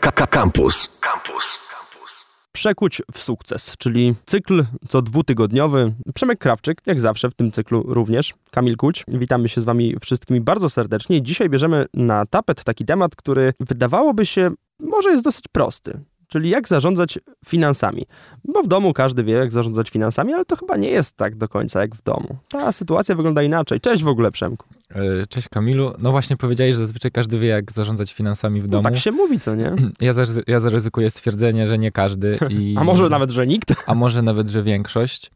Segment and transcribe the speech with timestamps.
[0.00, 0.98] Campus.
[1.00, 1.58] Campus.
[2.52, 5.94] Przekuć w sukces, czyli cykl co dwutygodniowy.
[6.14, 8.34] Przemek Krawczyk, jak zawsze w tym cyklu również.
[8.50, 11.22] Kamil Kuć, witamy się z wami wszystkimi bardzo serdecznie.
[11.22, 16.68] Dzisiaj bierzemy na tapet taki temat, który wydawałoby się może jest dosyć prosty czyli jak
[16.68, 18.06] zarządzać finansami.
[18.44, 21.48] Bo w domu każdy wie, jak zarządzać finansami, ale to chyba nie jest tak do
[21.48, 22.36] końca jak w domu.
[22.48, 23.80] Ta sytuacja wygląda inaczej.
[23.80, 24.66] Cześć w ogóle, Przemku.
[24.94, 25.92] E, cześć Kamilu.
[25.98, 28.82] No właśnie powiedziałeś, że zazwyczaj każdy wie, jak zarządzać finansami w domu.
[28.82, 29.72] No tak się mówi, co nie?
[30.00, 30.12] Ja,
[30.46, 32.38] ja zaryzykuję stwierdzenie, że nie każdy.
[32.50, 32.74] I...
[32.78, 33.74] A może nawet, że nikt?
[33.86, 35.30] A może nawet, że większość.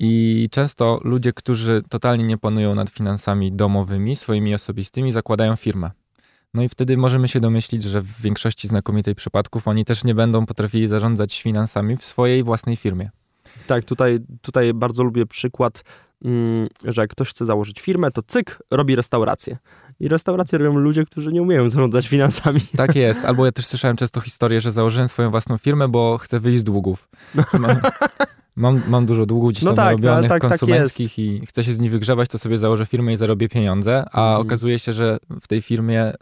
[0.00, 5.90] I często ludzie, którzy totalnie nie panują nad finansami domowymi, swoimi osobistymi, zakładają firmę.
[6.54, 10.46] No i wtedy możemy się domyślić, że w większości znakomitej przypadków oni też nie będą
[10.46, 13.10] potrafili zarządzać finansami w swojej własnej firmie.
[13.66, 15.84] Tak, tutaj, tutaj bardzo lubię przykład,
[16.84, 19.56] że jak ktoś chce założyć firmę, to cyk, robi restaurację.
[20.00, 22.60] I restauracje robią ludzie, którzy nie umieją zarządzać finansami.
[22.76, 23.24] Tak jest.
[23.24, 26.64] Albo ja też słyszałem często historię, że założyłem swoją własną firmę, bo chcę wyjść z
[26.64, 27.08] długów.
[28.56, 31.64] Mam, mam dużo długów gdzieś no tam tak, robionych, tak, tak konsumenckich tak i chcę
[31.64, 34.40] się z nich wygrzebać, to sobie założę firmę i zarobię pieniądze, a mm.
[34.40, 36.16] okazuje się, że w tej firmie y,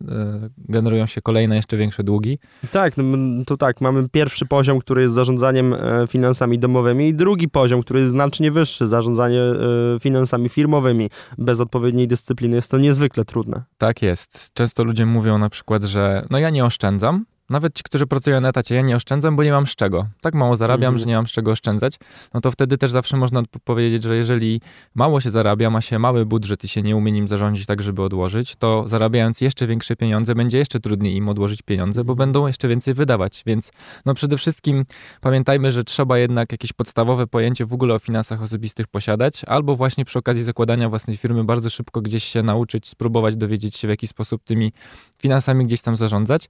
[0.59, 2.39] generują się kolejne jeszcze większe długi.
[2.71, 3.05] Tak, no,
[3.45, 8.01] to tak, mamy pierwszy poziom, który jest zarządzaniem e, finansami domowymi i drugi poziom, który
[8.01, 9.55] jest znacznie wyższy, zarządzanie e,
[10.01, 11.11] finansami firmowymi.
[11.39, 13.63] Bez odpowiedniej dyscypliny jest to niezwykle trudne.
[13.79, 14.53] Tak jest.
[14.55, 18.49] Często ludzie mówią na przykład, że no ja nie oszczędzam, nawet ci, którzy pracują na
[18.49, 20.07] etacie, ja nie oszczędzam, bo nie mam z czego.
[20.21, 20.99] Tak mało zarabiam, mm.
[20.99, 21.95] że nie mam z czego oszczędzać.
[22.35, 24.61] No to wtedy też zawsze można powiedzieć, że jeżeli
[24.95, 28.03] mało się zarabia, ma się mały budżet i się nie umie nim zarządzić tak, żeby
[28.03, 32.69] odłożyć, to zarabiając jeszcze większe pieniądze, będzie jeszcze trudniej im odłożyć pieniądze, bo będą jeszcze
[32.69, 33.43] więcej wydawać.
[33.47, 33.73] Więc
[34.07, 34.85] no przede wszystkim
[35.21, 40.05] pamiętajmy, że trzeba jednak jakieś podstawowe pojęcie w ogóle o finansach osobistych posiadać, albo właśnie
[40.05, 44.07] przy okazji zakładania własnej firmy bardzo szybko gdzieś się nauczyć, spróbować dowiedzieć się, w jaki
[44.07, 44.73] sposób tymi
[45.19, 46.49] finansami gdzieś tam zarządzać.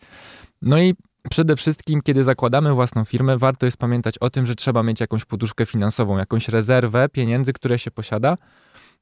[0.63, 0.95] No i
[1.31, 5.25] Przede wszystkim, kiedy zakładamy własną firmę, warto jest pamiętać o tym, że trzeba mieć jakąś
[5.25, 8.37] poduszkę finansową, jakąś rezerwę pieniędzy, które się posiada,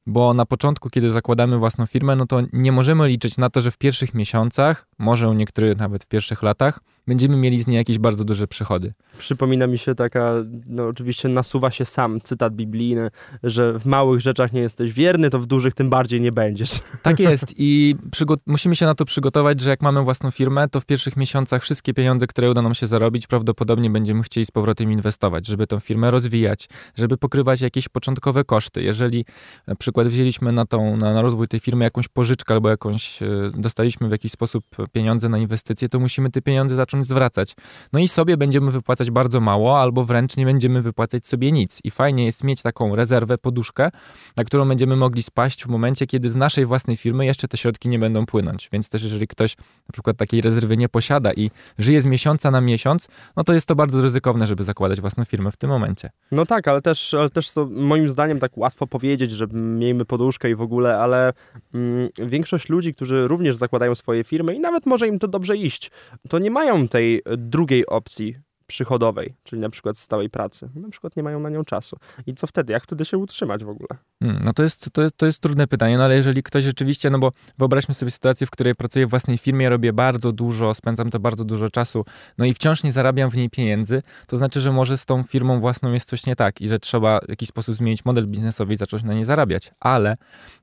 [0.06, 3.70] bo na początku, kiedy zakładamy własną firmę, no to nie możemy liczyć na to, że
[3.70, 7.98] w pierwszych miesiącach, może u niektórych nawet w pierwszych latach, będziemy mieli z niej jakieś
[7.98, 8.92] bardzo duże przychody.
[9.18, 10.34] Przypomina mi się taka,
[10.66, 13.10] no oczywiście nasuwa się sam cytat biblijny,
[13.42, 16.70] że w małych rzeczach nie jesteś wierny, to w dużych tym bardziej nie będziesz.
[17.02, 17.96] Tak jest i
[18.46, 21.94] musimy się na to przygotować, że jak mamy własną firmę, to w pierwszych miesiącach wszystkie
[21.94, 26.10] pieniądze, które uda nam się zarobić, prawdopodobnie będziemy chcieli z powrotem inwestować, żeby tę firmę
[26.10, 26.68] rozwijać,
[26.98, 28.82] żeby pokrywać jakieś początkowe koszty.
[28.82, 29.24] Jeżeli
[29.66, 33.26] na przykład wzięliśmy na, tą, na, na rozwój tej firmy jakąś pożyczkę albo jakąś, e,
[33.54, 37.54] dostaliśmy w jakiś sposób pieniądze na inwestycje, to musimy te pieniądze zacząć zwracać.
[37.92, 41.80] No i sobie będziemy wypłacać bardzo mało, albo wręcz nie będziemy wypłacać sobie nic.
[41.84, 43.90] I fajnie jest mieć taką rezerwę, poduszkę,
[44.36, 47.88] na którą będziemy mogli spaść w momencie, kiedy z naszej własnej firmy jeszcze te środki
[47.88, 48.68] nie będą płynąć.
[48.72, 52.60] Więc też jeżeli ktoś na przykład takiej rezerwy nie posiada i żyje z miesiąca na
[52.60, 56.10] miesiąc, no to jest to bardzo ryzykowne, żeby zakładać własną firmę w tym momencie.
[56.32, 60.50] No tak, ale też, ale też to moim zdaniem tak łatwo powiedzieć, że miejmy poduszkę
[60.50, 61.32] i w ogóle, ale
[61.74, 65.90] mm, większość ludzi, którzy również zakładają swoje firmy i nawet może im to dobrze iść,
[66.28, 68.36] to nie mają tej drugiej opcji
[68.70, 70.70] przychodowej, czyli na przykład stałej pracy.
[70.74, 71.96] Na przykład nie mają na nią czasu.
[72.26, 72.72] I co wtedy?
[72.72, 73.88] Jak wtedy się utrzymać w ogóle?
[74.22, 77.18] Hmm, no to jest, to, to jest trudne pytanie, no ale jeżeli ktoś rzeczywiście, no
[77.18, 81.20] bo wyobraźmy sobie sytuację, w której pracuję w własnej firmie, robię bardzo dużo, spędzam to
[81.20, 82.04] bardzo dużo czasu,
[82.38, 85.60] no i wciąż nie zarabiam w niej pieniędzy, to znaczy, że może z tą firmą
[85.60, 88.76] własną jest coś nie tak i że trzeba w jakiś sposób zmienić model biznesowy i
[88.76, 89.72] zacząć na nie zarabiać.
[89.80, 90.16] Ale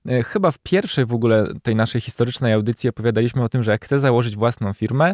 [0.05, 3.85] e, chyba w pierwszej w ogóle tej naszej historycznej audycji opowiadaliśmy o tym, że jak
[3.85, 5.13] chcę założyć własną firmę,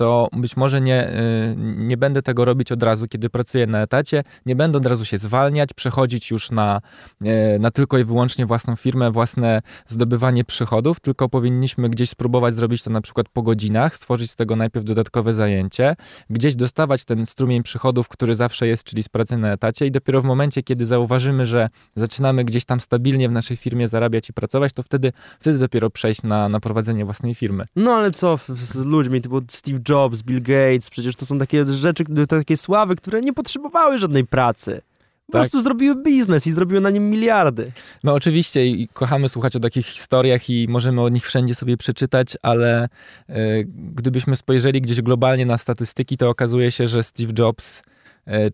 [0.00, 4.24] to być może nie, y, nie będę tego robić od razu, kiedy pracuję na etacie,
[4.46, 6.80] nie będę od razu się zwalniać, przechodzić już na,
[7.22, 12.82] y, na tylko i wyłącznie własną firmę, własne zdobywanie przychodów, tylko powinniśmy gdzieś spróbować zrobić
[12.82, 15.96] to na przykład po godzinach, stworzyć z tego najpierw dodatkowe zajęcie,
[16.30, 20.22] gdzieś dostawać ten strumień przychodów, który zawsze jest, czyli z pracy na etacie i dopiero
[20.22, 24.72] w momencie, kiedy zauważymy, że zaczynamy gdzieś tam stabilnie w naszej firmie zarabiać i pracować,
[24.72, 27.64] to wtedy, wtedy dopiero przejść na, na prowadzenie własnej firmy.
[27.76, 32.04] No ale co z ludźmi, typu Steve Jobs, Bill Gates, przecież to są takie rzeczy,
[32.26, 34.82] takie sławy, które nie potrzebowały żadnej pracy.
[35.26, 35.42] Po tak.
[35.42, 37.72] prostu zrobiły biznes i zrobiły na nim miliardy.
[38.04, 42.36] No oczywiście i kochamy słuchać o takich historiach i możemy o nich wszędzie sobie przeczytać,
[42.42, 42.88] ale
[43.30, 47.82] y, gdybyśmy spojrzeli gdzieś globalnie na statystyki, to okazuje się, że Steve Jobs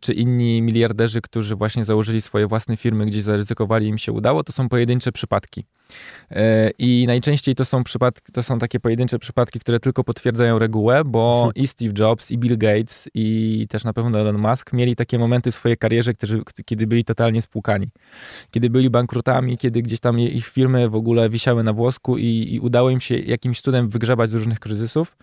[0.00, 4.52] czy inni miliarderzy, którzy właśnie założyli swoje własne firmy, gdzieś zaryzykowali, im się udało, to
[4.52, 5.64] są pojedyncze przypadki.
[6.30, 11.04] E, I najczęściej to są przypadki, to są takie pojedyncze przypadki, które tylko potwierdzają regułę,
[11.04, 11.64] bo mhm.
[11.64, 15.50] i Steve Jobs, i Bill Gates, i też na pewno Elon Musk mieli takie momenty
[15.50, 17.88] w swojej karierze, którzy, kiedy byli totalnie spłukani.
[18.50, 22.60] Kiedy byli bankrutami, kiedy gdzieś tam ich firmy w ogóle wisiały na włosku i, i
[22.60, 25.16] udało im się jakimś cudem wygrzebać z różnych kryzysów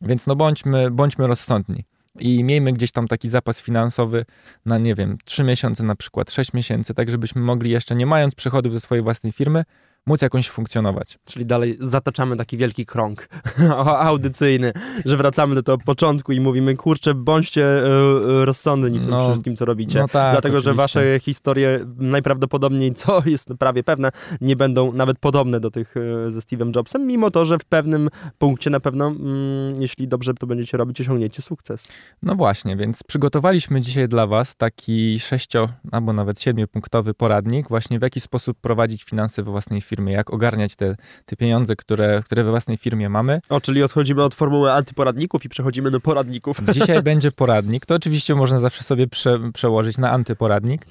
[0.00, 1.84] Więc no bądźmy, bądźmy rozsądni
[2.20, 4.24] i miejmy gdzieś tam taki zapas finansowy
[4.66, 8.34] na, nie wiem, 3 miesiące na przykład, 6 miesięcy, tak żebyśmy mogli jeszcze, nie mając
[8.34, 9.64] przychodów ze swojej własnej firmy,
[10.06, 11.18] móc jakoś funkcjonować.
[11.24, 13.28] Czyli dalej zataczamy taki wielki krąg
[13.98, 14.72] audycyjny,
[15.04, 19.56] że wracamy do tego początku i mówimy, kurczę, bądźcie e, rozsądni w tym no, wszystkim,
[19.56, 19.98] co robicie.
[19.98, 20.70] No tak, Dlatego, oczywiście.
[20.70, 24.10] że wasze historie najprawdopodobniej, co jest prawie pewne,
[24.40, 28.08] nie będą nawet podobne do tych e, ze Steve'em Jobsem, mimo to, że w pewnym
[28.38, 31.88] punkcie na pewno, mm, jeśli dobrze to będziecie robić, osiągniecie sukces.
[32.22, 38.02] No właśnie, więc przygotowaliśmy dzisiaj dla was taki sześcio albo nawet siedmiopunktowy poradnik, właśnie w
[38.02, 40.96] jaki sposób prowadzić finanse we własnej firmie firmie, jak ogarniać te,
[41.26, 43.40] te pieniądze, które, które we własnej firmie mamy.
[43.48, 46.60] O, czyli odchodzimy od formuły antyporadników i przechodzimy do poradników.
[46.72, 47.86] Dzisiaj będzie poradnik.
[47.86, 50.86] To oczywiście można zawsze sobie prze, przełożyć na antyporadnik,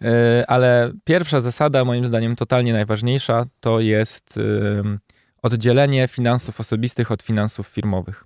[0.00, 0.08] yy,
[0.46, 4.98] ale pierwsza zasada, moim zdaniem totalnie najważniejsza, to jest yy,
[5.42, 8.24] oddzielenie finansów osobistych od finansów firmowych.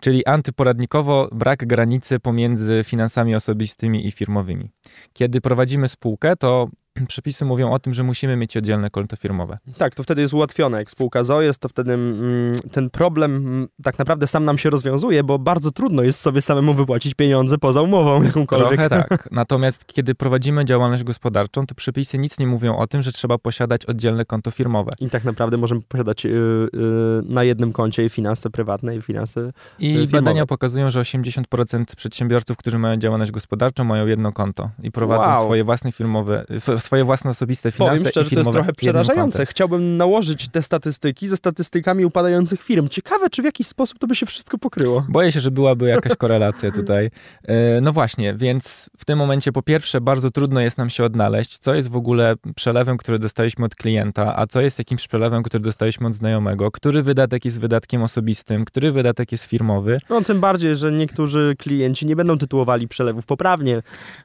[0.00, 4.70] Czyli antyporadnikowo brak granicy pomiędzy finansami osobistymi i firmowymi.
[5.12, 6.68] Kiedy prowadzimy spółkę, to
[7.08, 9.58] przepisy mówią o tym, że musimy mieć oddzielne konto firmowe.
[9.78, 10.78] Tak, to wtedy jest ułatwione.
[10.78, 14.70] Jak spółka ZO jest, to wtedy mm, ten problem mm, tak naprawdę sam nam się
[14.70, 18.68] rozwiązuje, bo bardzo trudno jest sobie samemu wypłacić pieniądze poza umową jakąkolwiek.
[18.68, 19.28] Trochę tak.
[19.30, 23.86] Natomiast kiedy prowadzimy działalność gospodarczą, to przepisy nic nie mówią o tym, że trzeba posiadać
[23.86, 24.92] oddzielne konto firmowe.
[25.00, 26.30] I tak naprawdę możemy posiadać yy,
[26.72, 31.84] yy, na jednym koncie i finanse prywatne i finanse I yy, badania pokazują, że 80%
[31.96, 35.44] przedsiębiorców, którzy mają działalność gospodarczą, mają jedno konto i prowadzą wow.
[35.44, 36.44] swoje własne firmowe,
[36.88, 39.46] swoje własne osobiste finanse Powiem szczerze, to jest trochę przerażające.
[39.46, 42.88] Chciałbym nałożyć te statystyki ze statystykami upadających firm.
[42.88, 45.06] Ciekawe, czy w jakiś sposób to by się wszystko pokryło.
[45.08, 47.10] Boję się, że byłaby jakaś korelacja tutaj.
[47.48, 51.58] E, no właśnie, więc w tym momencie po pierwsze bardzo trudno jest nam się odnaleźć,
[51.58, 55.64] co jest w ogóle przelewem, który dostaliśmy od klienta, a co jest jakimś przelewem, który
[55.64, 60.00] dostaliśmy od znajomego, który wydatek jest wydatkiem osobistym, który wydatek jest firmowy.
[60.10, 63.82] No tym bardziej, że niektórzy klienci nie będą tytułowali przelewów poprawnie.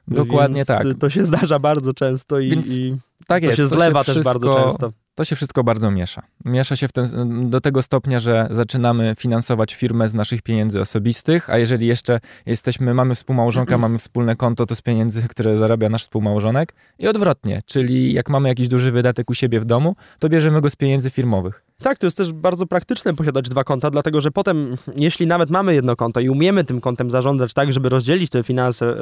[0.08, 0.86] Dokładnie tak.
[0.98, 2.96] To się zdarza bardzo często i, więc i
[3.26, 4.92] tak to jest, się zlewa się wszystko, też bardzo często.
[5.14, 6.22] To się wszystko bardzo miesza.
[6.44, 11.58] Miesza się ten, do tego stopnia, że zaczynamy finansować firmę z naszych pieniędzy osobistych, a
[11.58, 16.74] jeżeli jeszcze jesteśmy, mamy współmałżonka, mamy wspólne konto, to z pieniędzy, które zarabia nasz współmałżonek
[16.98, 20.70] i odwrotnie, czyli jak mamy jakiś duży wydatek u siebie w domu, to bierzemy go
[20.70, 21.63] z pieniędzy firmowych.
[21.82, 25.74] Tak, to jest też bardzo praktyczne posiadać dwa konta, dlatego że potem, jeśli nawet mamy
[25.74, 28.96] jedno konto i umiemy tym kontem zarządzać tak, żeby rozdzielić te finanse, e,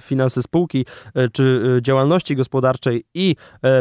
[0.00, 3.36] finanse spółki e, czy e, działalności gospodarczej i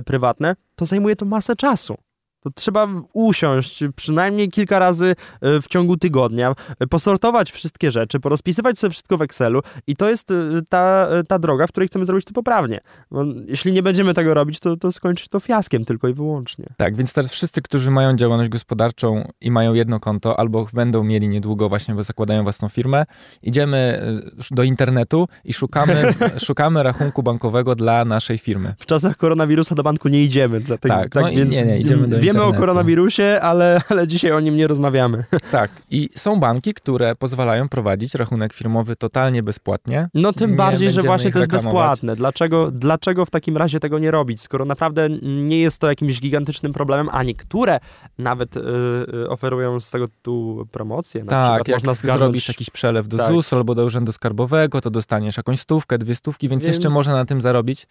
[0.06, 1.98] prywatne, to zajmuje to masę czasu
[2.44, 8.80] to trzeba usiąść przynajmniej kilka razy e, w ciągu tygodnia, e, posortować wszystkie rzeczy, porozpisywać
[8.80, 10.36] sobie wszystko w Excelu i to jest e,
[10.70, 12.80] ta, ta droga, w której chcemy zrobić to poprawnie.
[13.12, 16.66] No, jeśli nie będziemy tego robić, to, to skończy to fiaskiem tylko i wyłącznie.
[16.78, 21.30] Tak, więc teraz wszyscy, którzy mają działalność gospodarczą i mają jedno konto, albo będą mieli
[21.30, 23.06] niedługo właśnie, bo zakładają własną firmę,
[23.44, 24.02] idziemy
[24.52, 26.14] do internetu i szukamy,
[26.48, 28.76] szukamy rachunku bankowego dla naszej firmy.
[28.80, 30.60] W czasach koronawirusa do banku nie idziemy.
[30.60, 34.32] Dlatego, tak, tak no więc nie, nie, idziemy do Wiemy o koronawirusie, ale, ale dzisiaj
[34.32, 35.24] o nim nie rozmawiamy.
[35.52, 35.72] Tak.
[35.92, 40.08] I są banki, które pozwalają prowadzić rachunek firmowy totalnie bezpłatnie.
[40.14, 42.16] No tym nie bardziej, że właśnie to jest bezpłatne.
[42.16, 46.74] Dlaczego, dlaczego w takim razie tego nie robić, skoro naprawdę nie jest to jakimś gigantycznym
[46.74, 47.80] problemem, a niektóre
[48.18, 51.24] nawet yy, oferują z tego tu promocję.
[51.24, 52.20] Na tak, jak można zgarnąć...
[52.20, 53.32] zrobisz jakiś przelew do tak.
[53.32, 56.72] ZUS albo do Urzędu Skarbowego, to dostaniesz jakąś stówkę, dwie stówki, więc Wiem.
[56.72, 57.88] jeszcze można na tym zarobić.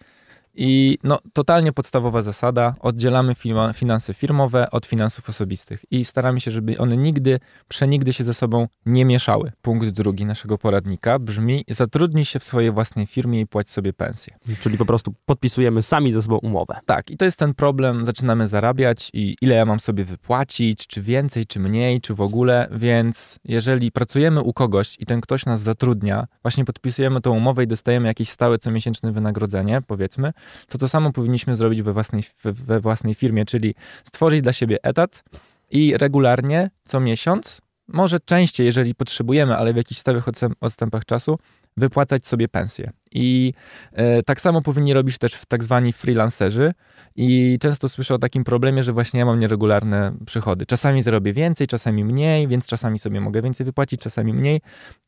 [0.55, 6.51] I no, totalnie podstawowa zasada, oddzielamy firma, finanse firmowe od finansów osobistych i staramy się,
[6.51, 9.51] żeby one nigdy, przenigdy się ze sobą nie mieszały.
[9.61, 14.35] Punkt drugi naszego poradnika brzmi, zatrudnij się w swojej własnej firmie i płać sobie pensję.
[14.59, 16.79] Czyli po prostu podpisujemy sami ze sobą umowę.
[16.85, 21.01] Tak, i to jest ten problem, zaczynamy zarabiać i ile ja mam sobie wypłacić, czy
[21.01, 25.61] więcej, czy mniej, czy w ogóle, więc jeżeli pracujemy u kogoś i ten ktoś nas
[25.61, 30.33] zatrudnia, właśnie podpisujemy tą umowę i dostajemy jakieś stałe comiesięczne wynagrodzenie, powiedzmy,
[30.67, 35.23] to to samo powinniśmy zrobić we własnej, we własnej firmie, czyli stworzyć dla siebie etat
[35.71, 40.25] i regularnie, co miesiąc, może częściej, jeżeli potrzebujemy, ale w jakichś stałych
[40.61, 41.39] odstępach czasu,
[41.77, 42.91] wypłacać sobie pensję.
[43.11, 43.53] I
[43.91, 46.73] e, tak samo powinni robić też tak zwani freelancerzy.
[47.15, 50.65] I często słyszę o takim problemie, że właśnie ja mam nieregularne przychody.
[50.65, 54.61] Czasami zarobię więcej, czasami mniej, więc czasami sobie mogę więcej wypłacić, czasami mniej.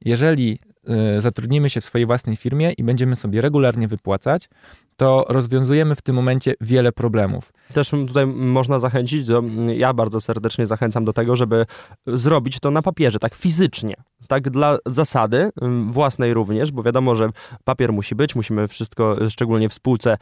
[0.06, 4.50] Jeżeli e, zatrudnimy się w swojej własnej firmie i będziemy sobie regularnie wypłacać,
[4.98, 7.54] to rozwiązujemy w tym momencie wiele problemów.
[7.74, 9.44] Też tutaj można zachęcić, do,
[9.76, 11.66] ja bardzo serdecznie zachęcam do tego, żeby
[12.08, 13.96] zrobić to na papierze, tak fizycznie.
[14.28, 15.50] Tak dla zasady
[15.90, 17.30] własnej również, bo wiadomo, że
[17.64, 20.18] papier musi być, musimy wszystko, szczególnie w spółce,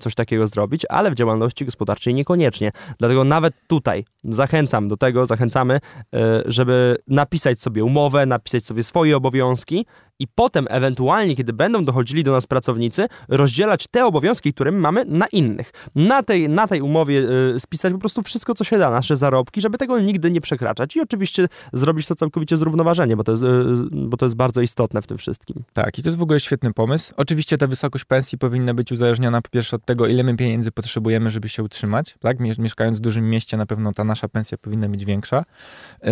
[0.00, 2.72] coś takiego zrobić, ale w działalności gospodarczej niekoniecznie.
[2.98, 9.16] Dlatego nawet tutaj zachęcam do tego, zachęcamy, e, żeby napisać sobie umowę, napisać sobie swoje
[9.16, 9.86] obowiązki
[10.20, 15.04] i potem ewentualnie, kiedy będą dochodzili do nas pracownicy, rozdzielać te obowiązki, które my mamy
[15.04, 15.72] na innych.
[15.94, 17.18] Na tej, na tej umowie
[17.54, 20.96] y, spisać po prostu wszystko, co się da, nasze zarobki, żeby tego nigdy nie przekraczać
[20.96, 23.46] i oczywiście zrobić to całkowicie zrównoważenie, bo to jest, y,
[23.92, 25.62] bo to jest bardzo istotne w tym wszystkim.
[25.72, 27.14] Tak, i to jest w ogóle świetny pomysł.
[27.16, 31.30] Oczywiście ta wysokość pensji powinna być uzależniona po pierwsze od tego, ile my pieniędzy potrzebujemy,
[31.30, 32.14] żeby się utrzymać.
[32.20, 32.38] Tak?
[32.58, 35.44] Mieszkając w dużym mieście, na pewno ta nasza pensja powinna być większa.
[36.02, 36.10] Yy,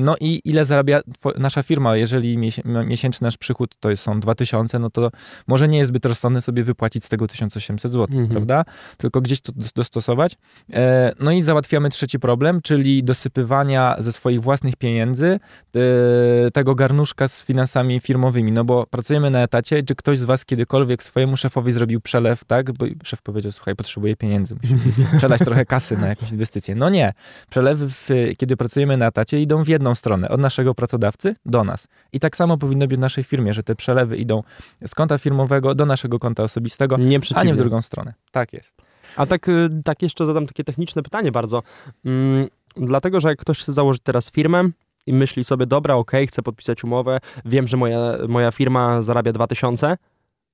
[0.00, 1.00] no i ile zarabia
[1.38, 5.10] nasza firma, jeżeli miesięcznie miesięczny nasz przychód to są 2000, no to
[5.46, 8.28] może nie jest zbyt rozsądne sobie wypłacić z tego 1800 zł, mhm.
[8.28, 8.64] prawda?
[8.96, 10.36] Tylko gdzieś to dostosować.
[10.72, 15.40] E, no i załatwiamy trzeci problem, czyli dosypywania ze swoich własnych pieniędzy
[15.74, 20.44] e, tego garnuszka z finansami firmowymi, no bo pracujemy na etacie, czy ktoś z was
[20.44, 22.72] kiedykolwiek swojemu szefowi zrobił przelew, tak?
[22.72, 24.80] Bo szef powiedział, słuchaj, potrzebuję pieniędzy, musimy
[25.18, 26.74] przelać trochę kasy na jakąś inwestycję.
[26.74, 27.12] No nie.
[27.50, 31.88] Przelewy, w, kiedy pracujemy na etacie, idą w jedną stronę, od naszego pracodawcy do nas.
[32.12, 34.42] I tak samo powinno być naszej firmie, że te przelewy idą
[34.86, 38.14] z konta firmowego do naszego konta osobistego, nie a nie w drugą stronę.
[38.30, 38.72] Tak jest.
[39.16, 41.62] A tak, y, tak jeszcze zadam takie techniczne pytanie bardzo.
[42.04, 44.70] Mm, dlatego, że jak ktoś chce założyć teraz firmę,
[45.06, 49.32] i myśli sobie, dobra, okej, okay, chcę podpisać umowę, wiem, że moja, moja firma zarabia
[49.32, 49.96] 2000,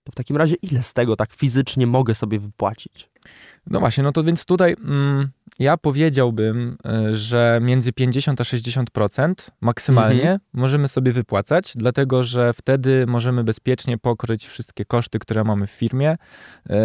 [0.04, 3.10] to w takim razie ile z tego tak fizycznie mogę sobie wypłacić?
[3.66, 9.34] No właśnie, no to więc tutaj mm, ja powiedziałbym, e, że między 50 a 60%
[9.60, 10.38] maksymalnie mhm.
[10.52, 16.16] możemy sobie wypłacać, dlatego że wtedy możemy bezpiecznie pokryć wszystkie koszty, które mamy w firmie
[16.68, 16.76] yy,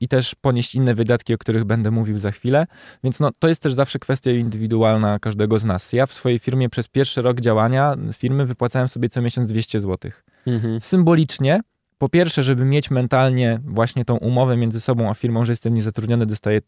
[0.00, 2.66] i też ponieść inne wydatki, o których będę mówił za chwilę.
[3.04, 5.92] Więc no, to jest też zawsze kwestia indywidualna każdego z nas.
[5.92, 10.10] Ja w swojej firmie przez pierwszy rok działania firmy wypłacałem sobie co miesiąc 200 zł.
[10.46, 10.80] Mhm.
[10.80, 11.60] Symbolicznie,
[12.00, 16.26] po pierwsze, żeby mieć mentalnie właśnie tą umowę między sobą a firmą, że jestem niezatrudniony,
[16.26, 16.60] dostaję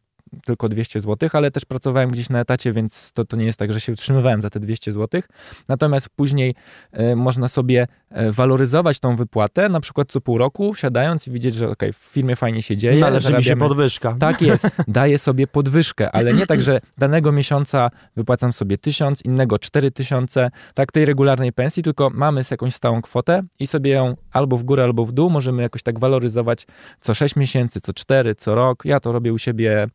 [0.44, 3.72] tylko 200 zł, ale też pracowałem gdzieś na etacie, więc to, to nie jest tak,
[3.72, 5.22] że się utrzymywałem za te 200 zł.
[5.68, 6.54] Natomiast później
[6.92, 11.54] e, można sobie e, waloryzować tą wypłatę, na przykład co pół roku, siadając i widzieć,
[11.54, 13.00] że ok, w firmie fajnie się dzieje.
[13.00, 13.40] Należy zarabiamy...
[13.40, 14.16] mi się podwyżka.
[14.18, 19.58] Tak jest, daję sobie podwyżkę, ale nie tak, że danego miesiąca wypłacam sobie 1000, innego
[19.58, 24.62] 4000, tak tej regularnej pensji, tylko mamy jakąś stałą kwotę i sobie ją albo w
[24.62, 26.66] górę, albo w dół możemy jakoś tak waloryzować
[27.00, 28.84] co 6 miesięcy, co 4, co rok.
[28.84, 29.86] Ja to robię u siebie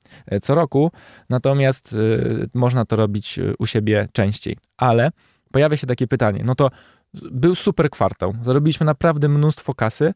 [0.41, 0.91] co roku,
[1.29, 1.97] natomiast e,
[2.53, 4.57] można to robić e, u siebie częściej.
[4.77, 5.11] Ale
[5.51, 6.69] pojawia się takie pytanie, no to
[7.31, 10.13] był super kwartał, zarobiliśmy naprawdę mnóstwo kasy,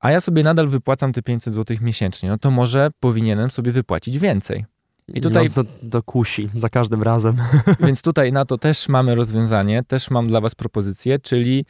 [0.00, 4.18] a ja sobie nadal wypłacam te 500 zł miesięcznie, no to może powinienem sobie wypłacić
[4.18, 4.64] więcej.
[5.08, 7.36] I tutaj no, to, to kusi za każdym razem.
[7.86, 11.64] Więc tutaj na to też mamy rozwiązanie, też mam dla was propozycję, czyli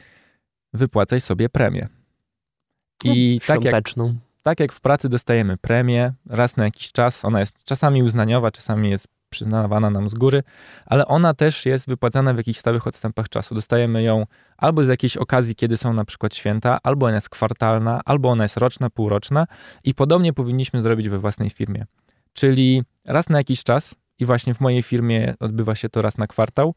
[0.73, 1.87] wypłacaj sobie premię.
[3.03, 3.83] I no, tak jak,
[4.47, 8.89] tak jak w pracy dostajemy premię raz na jakiś czas, ona jest czasami uznaniowa, czasami
[8.89, 10.43] jest przyznawana nam z góry,
[10.85, 13.55] ale ona też jest wypłacana w jakichś stałych odstępach czasu.
[13.55, 14.25] Dostajemy ją
[14.57, 18.43] albo z jakiejś okazji, kiedy są na przykład święta, albo ona jest kwartalna, albo ona
[18.43, 19.47] jest roczna, półroczna
[19.83, 21.85] i podobnie powinniśmy zrobić we własnej firmie.
[22.33, 26.27] Czyli raz na jakiś czas i właśnie w mojej firmie odbywa się to raz na
[26.27, 26.73] kwartał,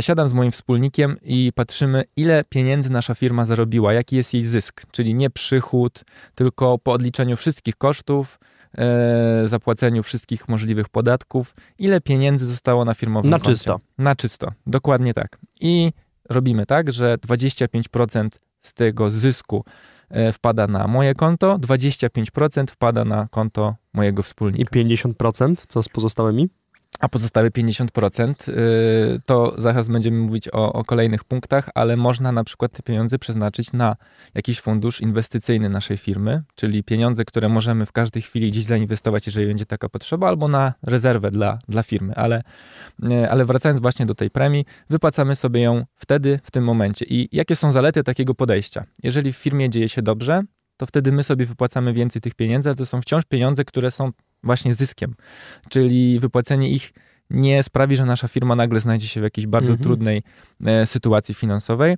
[0.00, 4.82] siadam z moim wspólnikiem i patrzymy, ile pieniędzy nasza firma zarobiła, jaki jest jej zysk,
[4.90, 8.38] czyli nie przychód, tylko po odliczeniu wszystkich kosztów,
[8.78, 13.52] e, zapłaceniu wszystkich możliwych podatków, ile pieniędzy zostało na firmowym Na koncie.
[13.52, 13.80] czysto.
[13.98, 15.38] Na czysto, dokładnie tak.
[15.60, 15.92] I
[16.28, 18.28] robimy tak, że 25%
[18.60, 19.64] z tego zysku
[20.10, 24.78] e, wpada na moje konto, 25% wpada na konto mojego wspólnika.
[24.78, 26.48] I 50% co z pozostałymi?
[27.00, 32.44] A pozostałe 50% y, to zaraz będziemy mówić o, o, kolejnych punktach, ale można na
[32.44, 33.96] przykład te pieniądze przeznaczyć na
[34.34, 39.46] jakiś fundusz inwestycyjny naszej firmy, czyli pieniądze, które możemy w każdej chwili gdzieś zainwestować, jeżeli
[39.46, 42.14] będzie taka potrzeba, albo na rezerwę dla, dla firmy.
[42.14, 42.42] Ale,
[43.04, 47.04] y, ale wracając właśnie do tej premii, wypłacamy sobie ją wtedy, w tym momencie.
[47.08, 48.84] I jakie są zalety takiego podejścia?
[49.02, 50.42] Jeżeli w firmie dzieje się dobrze,
[50.76, 54.12] to wtedy my sobie wypłacamy więcej tych pieniędzy, ale to są wciąż pieniądze, które są
[54.44, 55.14] właśnie zyskiem.
[55.68, 56.92] Czyli wypłacenie ich
[57.30, 59.82] nie sprawi, że nasza firma nagle znajdzie się w jakiejś bardzo mhm.
[59.84, 60.22] trudnej
[60.64, 61.96] e, sytuacji finansowej.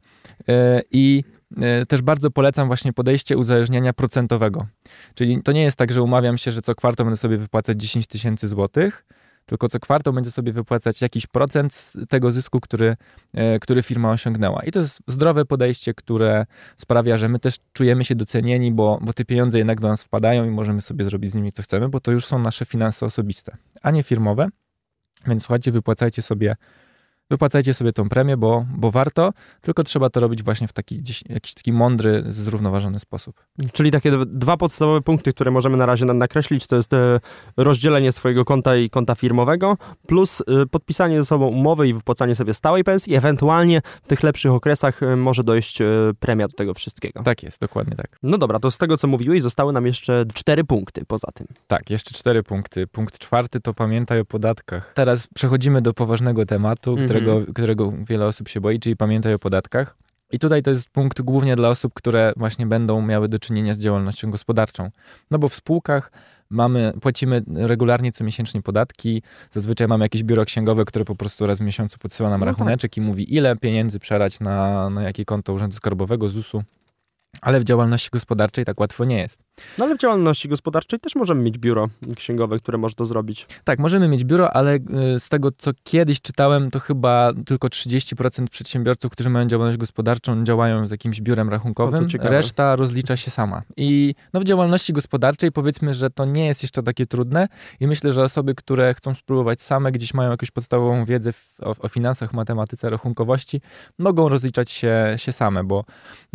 [0.49, 1.25] E, I
[1.61, 4.67] e, też bardzo polecam właśnie podejście uzależniania procentowego.
[5.15, 8.07] Czyli to nie jest tak, że umawiam się, że co kwartał będę sobie wypłacać 10
[8.07, 9.07] tysięcy złotych,
[9.47, 12.97] tylko co kwartał będzie sobie wypłacać jakiś procent tego zysku, który,
[13.35, 14.63] e, który firma osiągnęła.
[14.63, 19.13] I to jest zdrowe podejście, które sprawia, że my też czujemy się docenieni, bo, bo
[19.13, 22.01] te pieniądze jednak do nas wpadają i możemy sobie zrobić z nimi co chcemy, bo
[22.01, 24.49] to już są nasze finanse osobiste, a nie firmowe.
[25.27, 26.57] Więc słuchajcie, wypłacajcie sobie
[27.31, 31.23] wypłacajcie sobie tą premię, bo, bo warto, tylko trzeba to robić właśnie w taki gdzieś,
[31.29, 33.45] jakiś taki mądry, zrównoważony sposób.
[33.73, 37.21] Czyli takie dwa podstawowe punkty, które możemy na razie nakreślić, to jest e,
[37.57, 42.55] rozdzielenie swojego konta i konta firmowego, plus e, podpisanie ze sobą umowy i wypłacanie sobie
[42.55, 45.79] stałej pensji, ewentualnie w tych lepszych okresach e, może dojść
[46.21, 47.23] premia do tego wszystkiego.
[47.23, 48.19] Tak jest, dokładnie tak.
[48.23, 51.47] No dobra, to z tego, co mówiłeś, zostały nam jeszcze cztery punkty poza tym.
[51.67, 52.87] Tak, jeszcze cztery punkty.
[52.87, 54.93] Punkt czwarty to pamiętaj o podatkach.
[54.95, 57.55] Teraz przechodzimy do poważnego tematu, mm którego, mhm.
[57.55, 59.97] którego wiele osób się boi, czyli pamiętaj o podatkach.
[60.33, 63.79] I tutaj to jest punkt głównie dla osób, które właśnie będą miały do czynienia z
[63.79, 64.91] działalnością gospodarczą.
[65.31, 66.13] No bo w spółkach
[66.51, 69.23] mamy, płacimy regularnie comiesięcznie podatki.
[69.51, 72.91] Zazwyczaj mamy jakieś biuro księgowe, które po prostu raz w miesiącu podsyła nam no rachuneczek
[72.91, 72.97] tak.
[72.97, 76.63] i mówi, ile pieniędzy przelać na, na jakie konto Urzędu Skarbowego, ZUS-u.
[77.41, 79.46] Ale w działalności gospodarczej tak łatwo nie jest.
[79.79, 83.47] No ale w działalności gospodarczej też możemy mieć biuro księgowe, które może to zrobić.
[83.65, 84.81] Tak, możemy mieć biuro, ale y,
[85.21, 90.89] z tego, co kiedyś czytałem, to chyba tylko 30% przedsiębiorców, którzy mają działalność gospodarczą, działają
[90.89, 92.09] z jakimś biurem rachunkowym.
[92.21, 93.63] Reszta rozlicza się sama.
[93.77, 97.49] I no, w działalności gospodarczej powiedzmy, że to nie jest jeszcze takie trudne
[97.81, 101.75] i myślę, że osoby, które chcą spróbować same, gdzieś mają jakąś podstawową wiedzę w, o,
[101.79, 103.61] o, finansach, matematyce, rachunkowości,
[103.99, 105.85] mogą rozliczać się, się same, bo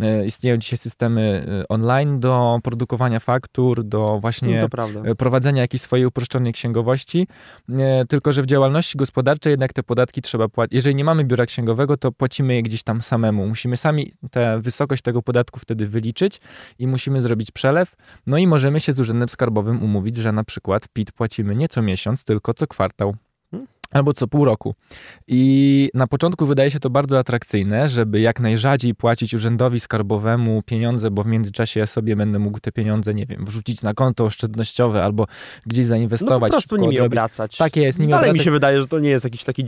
[0.00, 4.68] y, istnieją dzisiaj systemy y, online do produkowania faktur, do właśnie
[5.04, 7.26] e, prowadzenia jakiejś swojej uproszczonej księgowości.
[7.70, 10.74] E, tylko, że w działalności gospodarczej jednak te podatki trzeba płacić.
[10.74, 13.46] Jeżeli nie mamy biura księgowego, to płacimy je gdzieś tam samemu.
[13.46, 16.40] Musimy sami tę wysokość tego podatku wtedy wyliczyć
[16.78, 17.94] i musimy zrobić przelew.
[18.26, 21.82] No i możemy się z Urzędem Skarbowym umówić, że na przykład PIT płacimy nie co
[21.82, 23.16] miesiąc, tylko co kwartał
[23.92, 24.74] albo co pół roku.
[25.28, 31.10] I na początku wydaje się to bardzo atrakcyjne, żeby jak najrzadziej płacić urzędowi skarbowemu pieniądze,
[31.10, 35.04] bo w międzyczasie ja sobie będę mógł te pieniądze, nie wiem, wrzucić na konto oszczędnościowe
[35.04, 35.26] albo
[35.66, 36.52] gdzieś zainwestować.
[36.52, 37.56] No po prostu nimi obracać.
[37.56, 38.40] Tak jest, nimi Dalej obracać.
[38.40, 39.64] mi się wydaje, że to nie jest jakiś taki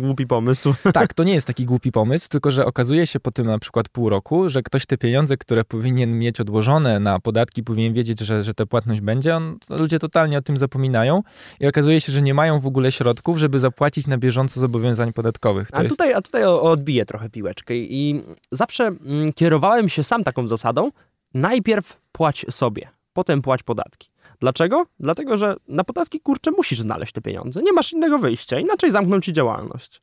[0.00, 0.74] głupi pomysł.
[0.96, 3.88] Tak, to nie jest taki głupi pomysł, tylko że okazuje się po tym na przykład
[3.88, 8.44] pół roku, że ktoś te pieniądze, które powinien mieć odłożone na podatki, powinien wiedzieć, że,
[8.44, 11.22] że ta płatność będzie, on, ludzie totalnie o tym zapominają
[11.60, 15.68] i okazuje się, że nie mają w ogóle środków, żeby zapłacić na bieżąco zobowiązań podatkowych.
[15.72, 15.90] a, jest...
[15.90, 20.90] tutaj, a tutaj odbiję trochę piłeczkę i zawsze mm, kierowałem się sam taką zasadą,
[21.34, 24.10] najpierw płać sobie, potem płać podatki.
[24.40, 24.86] Dlaczego?
[25.00, 27.62] Dlatego, że na podatki, kurczę, musisz znaleźć te pieniądze.
[27.62, 30.02] Nie masz innego wyjścia, inaczej zamkną ci działalność.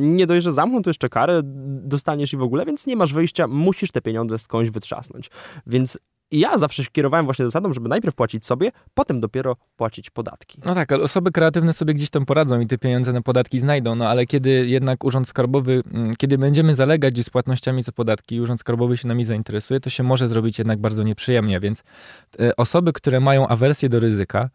[0.00, 3.46] Nie dość, że zamkną, to jeszcze karę dostaniesz i w ogóle, więc nie masz wyjścia,
[3.46, 5.30] musisz te pieniądze skądś wytrzasnąć.
[5.66, 5.98] Więc
[6.30, 10.58] i ja zawsze się kierowałem właśnie zasadą, żeby najpierw płacić sobie, potem dopiero płacić podatki.
[10.64, 13.94] No tak, ale osoby kreatywne sobie gdzieś tam poradzą i te pieniądze na podatki znajdą,
[13.94, 18.40] no ale kiedy jednak Urząd Skarbowy, mm, kiedy będziemy zalegać z płatnościami za podatki i
[18.40, 21.82] Urząd Skarbowy się nami zainteresuje, to się może zrobić jednak bardzo nieprzyjemnie, więc
[22.40, 24.50] e, osoby, które mają awersję do ryzyka,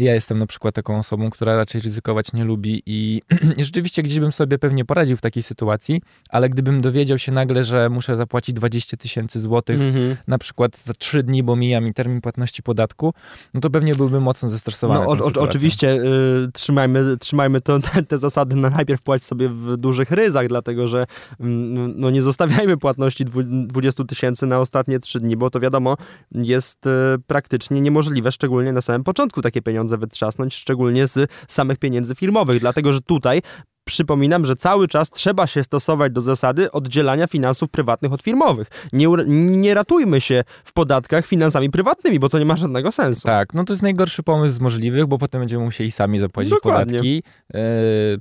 [0.00, 3.22] ja jestem na przykład taką osobą, która raczej ryzykować nie lubi i,
[3.56, 7.64] i rzeczywiście gdzieś bym sobie pewnie poradził w takiej sytuacji, ale gdybym dowiedział się nagle,
[7.64, 10.16] że muszę zapłacić 20 tysięcy złotych mm -hmm.
[10.26, 13.14] na przykład za 3 dni, bo mija mi termin płatności podatku,
[13.54, 15.04] no to pewnie byłbym mocno zestresowany.
[15.04, 19.48] No, o, o, oczywiście y, trzymajmy, trzymajmy to, te, te, zasady na najpierw płać sobie
[19.48, 21.06] w dużych ryzach, dlatego że y,
[21.40, 25.96] no, nie zostawiajmy płatności 20 tysięcy na ostatnie 3 dni, bo to wiadomo
[26.32, 26.90] jest y,
[27.26, 32.60] praktycznie niemożliwe, szczególnie na samym początku takie pieniądze pieniądze wytrzasnąć, szczególnie z samych pieniędzy firmowych,
[32.60, 33.42] dlatego że tutaj
[33.84, 38.68] przypominam, że cały czas trzeba się stosować do zasady oddzielania finansów prywatnych od firmowych.
[38.92, 43.22] Nie, nie ratujmy się w podatkach finansami prywatnymi, bo to nie ma żadnego sensu.
[43.22, 46.98] Tak, no to jest najgorszy pomysł z możliwych, bo potem będziemy musieli sami zapłacić Dokładnie.
[46.98, 47.22] podatki,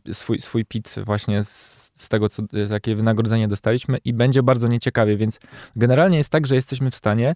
[0.08, 4.68] yy, swój, swój PIT właśnie z z tego, co, jakie wynagrodzenie dostaliśmy i będzie bardzo
[4.68, 5.40] nieciekawie, więc
[5.76, 7.36] generalnie jest tak, że jesteśmy w stanie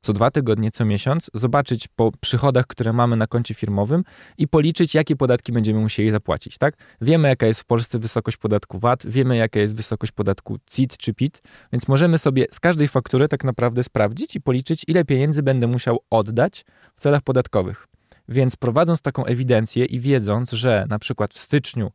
[0.00, 4.04] co dwa tygodnie, co miesiąc, zobaczyć po przychodach, które mamy na koncie firmowym
[4.38, 6.76] i policzyć, jakie podatki będziemy musieli zapłacić, tak?
[7.00, 11.14] Wiemy, jaka jest w Polsce wysokość podatku VAT, wiemy, jaka jest wysokość podatku CIT czy
[11.14, 15.66] PIT, więc możemy sobie z każdej faktury tak naprawdę sprawdzić i policzyć, ile pieniędzy będę
[15.66, 16.64] musiał oddać
[16.96, 17.88] w celach podatkowych.
[18.28, 21.90] Więc prowadząc taką ewidencję i wiedząc, że na przykład w styczniu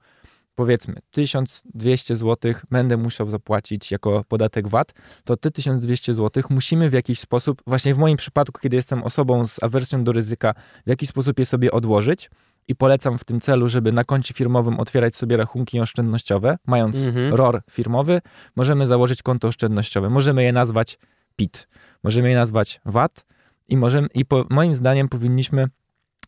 [0.55, 6.93] powiedzmy 1200 zł będę musiał zapłacić jako podatek VAT, to te 1200 zł musimy w
[6.93, 10.53] jakiś sposób, właśnie w moim przypadku, kiedy jestem osobą z awersją do ryzyka,
[10.85, 12.29] w jakiś sposób je sobie odłożyć.
[12.67, 16.57] I polecam w tym celu, żeby na koncie firmowym otwierać sobie rachunki oszczędnościowe.
[16.67, 17.33] Mając mhm.
[17.33, 18.21] ROR firmowy,
[18.55, 20.09] możemy założyć konto oszczędnościowe.
[20.09, 20.99] Możemy je nazwać
[21.35, 21.67] PIT,
[22.03, 23.25] możemy je nazwać VAT
[23.67, 25.67] i, możemy, i po, moim zdaniem powinniśmy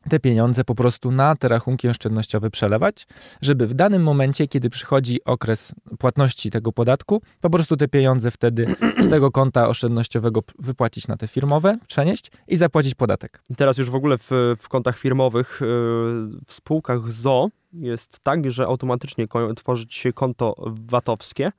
[0.10, 3.08] te pieniądze po prostu na te rachunki oszczędnościowe przelewać,
[3.42, 8.76] żeby w danym momencie, kiedy przychodzi okres płatności tego podatku, po prostu te pieniądze wtedy
[9.06, 13.42] z tego konta oszczędnościowego wypłacić na te firmowe, przenieść i zapłacić podatek.
[13.58, 15.68] Teraz już w ogóle w, w kontach firmowych, yy,
[16.46, 21.52] w spółkach ZO jest tak, że automatycznie tworzy się konto VAT-owskie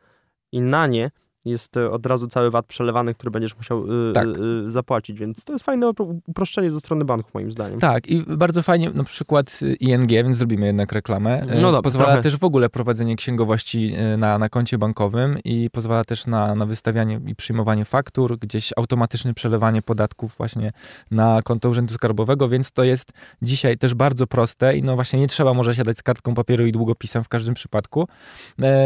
[0.53, 1.11] i na nie
[1.47, 4.27] jest e, od razu cały VAT przelewany, który będziesz musiał y, tak.
[4.27, 5.91] y, zapłacić, więc to jest fajne
[6.27, 7.81] uproszczenie ze strony banków, moim zdaniem.
[7.81, 12.23] Tak, i bardzo fajnie, na przykład ING, więc zrobimy jednak reklamę, no dobra, pozwala trochę.
[12.23, 17.21] też w ogóle prowadzenie księgowości na, na koncie bankowym i pozwala też na, na wystawianie
[17.27, 20.73] i przyjmowanie faktur, gdzieś automatyczne przelewanie podatków właśnie
[21.11, 25.29] na konto Urzędu Skarbowego, więc to jest dzisiaj też bardzo proste i no właśnie nie
[25.29, 28.09] trzeba może siadać z kartką papieru i długopisem w każdym przypadku.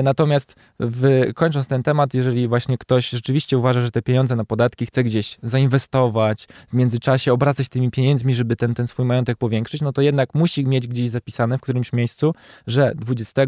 [0.02, 4.86] Natomiast w, kończąc ten temat, jeżeli właśnie ktoś rzeczywiście uważa, że te pieniądze na podatki
[4.86, 9.92] chce gdzieś zainwestować, w międzyczasie obracać tymi pieniędzmi, żeby ten, ten swój majątek powiększyć, no
[9.92, 12.34] to jednak musi mieć gdzieś zapisane w którymś miejscu,
[12.66, 13.42] że 20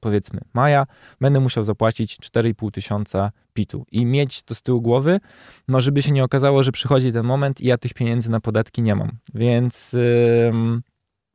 [0.00, 0.86] powiedzmy maja,
[1.20, 5.20] będę musiał zapłacić 4,5 tysiąca PIT-u i mieć to z tyłu głowy,
[5.68, 8.82] no żeby się nie okazało, że przychodzi ten moment i ja tych pieniędzy na podatki
[8.82, 9.12] nie mam.
[9.34, 10.52] Więc yy,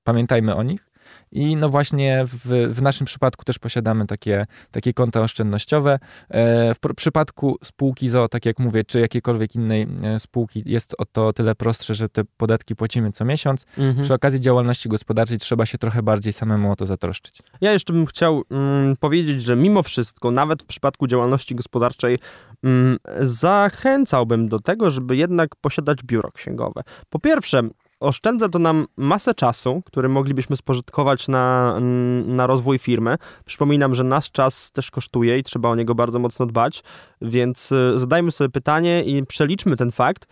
[0.04, 0.91] pamiętajmy o nich.
[1.32, 6.00] I no właśnie w, w naszym przypadku też posiadamy takie, takie konta oszczędnościowe.
[6.30, 11.06] E, w przypadku spółki ZO, tak jak mówię, czy jakiejkolwiek innej e, spółki jest o
[11.06, 13.66] to tyle prostsze, że te podatki płacimy co miesiąc.
[13.78, 14.04] Mhm.
[14.04, 17.42] Przy okazji działalności gospodarczej trzeba się trochę bardziej samemu o to zatroszczyć.
[17.62, 22.20] Ja jeszcze bym chciał mm, powiedzieć, że mimo wszystko, nawet w przypadku działalności gospodarczej,
[22.64, 26.82] mm, zachęcałbym do tego, żeby jednak posiadać biuro księgowe.
[27.10, 27.62] Po pierwsze,
[28.02, 31.78] oszczędza to nam masę czasu, który moglibyśmy spożytkować na,
[32.26, 33.18] na rozwój firmy.
[33.46, 36.84] Przypominam, że nasz czas też kosztuje i trzeba o niego bardzo mocno dbać,
[37.22, 40.28] więc y, zadajmy sobie pytanie i przeliczmy ten fakt.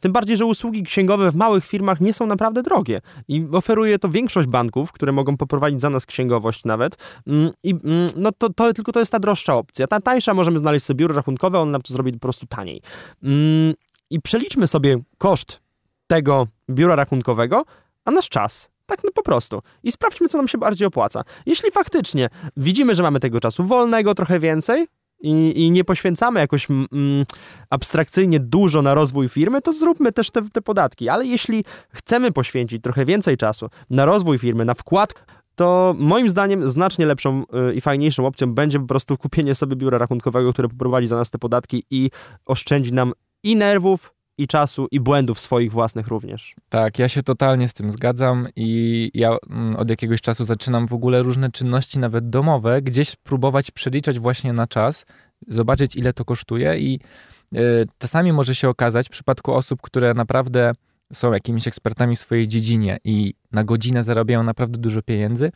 [0.00, 4.08] Tym bardziej, że usługi księgowe w małych firmach nie są naprawdę drogie i oferuje to
[4.08, 6.96] większość banków, które mogą poprowadzić za nas księgowość nawet.
[7.26, 9.86] Mm, I mm, no to, to tylko to jest ta droższa opcja.
[9.86, 12.82] Ta tańsza możemy znaleźć sobie biuro rachunkowe, on nam to zrobi po prostu taniej.
[13.22, 13.74] Mm,
[14.10, 15.67] I przeliczmy sobie koszt
[16.08, 17.64] tego biura rachunkowego,
[18.04, 18.70] a nasz czas.
[18.86, 19.62] Tak no po prostu.
[19.82, 21.24] I sprawdźmy, co nam się bardziej opłaca.
[21.46, 24.86] Jeśli faktycznie widzimy, że mamy tego czasu wolnego trochę więcej,
[25.20, 26.88] i, i, nie poświęcamy jakoś mm,
[27.70, 31.08] abstrakcyjnie dużo na rozwój firmy, to zróbmy też te, te, podatki.
[31.08, 35.14] Ale jeśli chcemy poświęcić trochę więcej czasu na rozwój firmy, na wkład,
[35.54, 39.98] to moim zdaniem znacznie lepszą y, i fajniejszą opcją będzie po prostu kupienie sobie biura
[39.98, 42.10] rachunkowego, które poprowadzi za nas te podatki i
[42.46, 46.54] oszczędzi nam i nerwów, i czasu, i błędów swoich własnych również.
[46.68, 50.92] Tak, ja się totalnie z tym zgadzam i ja mm, od jakiegoś czasu zaczynam w
[50.92, 55.06] ogóle różne czynności, nawet domowe, gdzieś próbować przeliczać właśnie na czas,
[55.48, 57.00] zobaczyć ile to kosztuje i
[57.54, 60.72] y, czasami może się okazać w przypadku osób, które naprawdę
[61.12, 65.52] są jakimiś ekspertami w swojej dziedzinie i na godzinę zarabiają naprawdę dużo pieniędzy,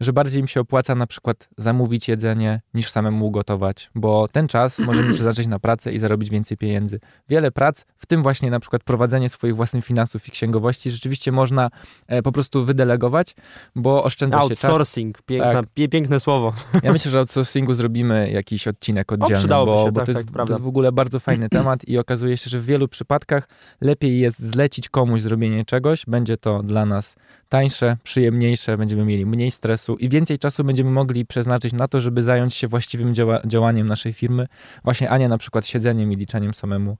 [0.00, 4.78] że bardziej im się opłaca na przykład zamówić jedzenie niż samemu ugotować, bo ten czas
[4.86, 7.00] możemy przeznaczyć na pracę i zarobić więcej pieniędzy.
[7.28, 11.70] Wiele prac, w tym właśnie na przykład prowadzenie swoich własnych finansów i księgowości, rzeczywiście można
[12.06, 13.34] e, po prostu wydelegować,
[13.76, 14.64] bo oszczędza się czas.
[14.64, 15.90] Outsourcing, piękne, tak.
[15.90, 16.52] piękne słowo.
[16.82, 20.32] Ja myślę, że outsourcingu zrobimy jakiś odcinek oddzielny, o, bo, się, bo tak, to, jest,
[20.32, 23.48] tak, to jest w ogóle bardzo fajny temat i okazuje się, że w wielu przypadkach
[23.80, 27.16] lepiej jest zlecić komuś zrobienie czegoś, będzie to dla nas
[27.48, 32.22] tańsze, przyjemniejsze, będziemy mieli mniej stresu i więcej czasu będziemy mogli przeznaczyć na to, żeby
[32.22, 34.46] zająć się właściwym działa działaniem naszej firmy,
[34.84, 36.96] właśnie, a nie na przykład siedzeniem i liczeniem samemu,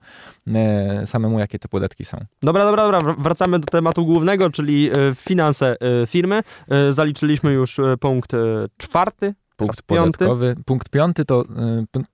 [0.47, 2.17] e, samemu jakie te podatki są.
[2.41, 6.41] Dobra, dobra, dobra, wracamy do tematu głównego, czyli e, finanse e, firmy.
[6.67, 8.31] E, zaliczyliśmy już punkt
[8.77, 10.55] czwarty, Punkt podatkowy.
[10.65, 11.45] Punkt piąty to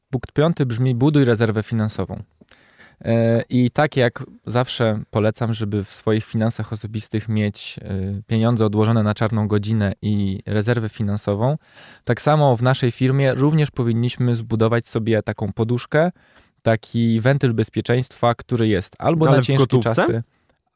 [0.10, 2.24] punkt piąty brzmi buduj rezerwę finansową.
[3.04, 9.04] E, I tak jak zawsze polecam, żeby w swoich finansach osobistych mieć e, pieniądze odłożone
[9.04, 11.58] na czarną godzinę i rezerwę finansową,
[12.04, 16.12] tak samo w naszej firmie również powinniśmy zbudować sobie taką poduszkę,
[16.63, 20.24] taki wentyl bezpieczeństwa, który jest albo Ale na ciężkie czasy.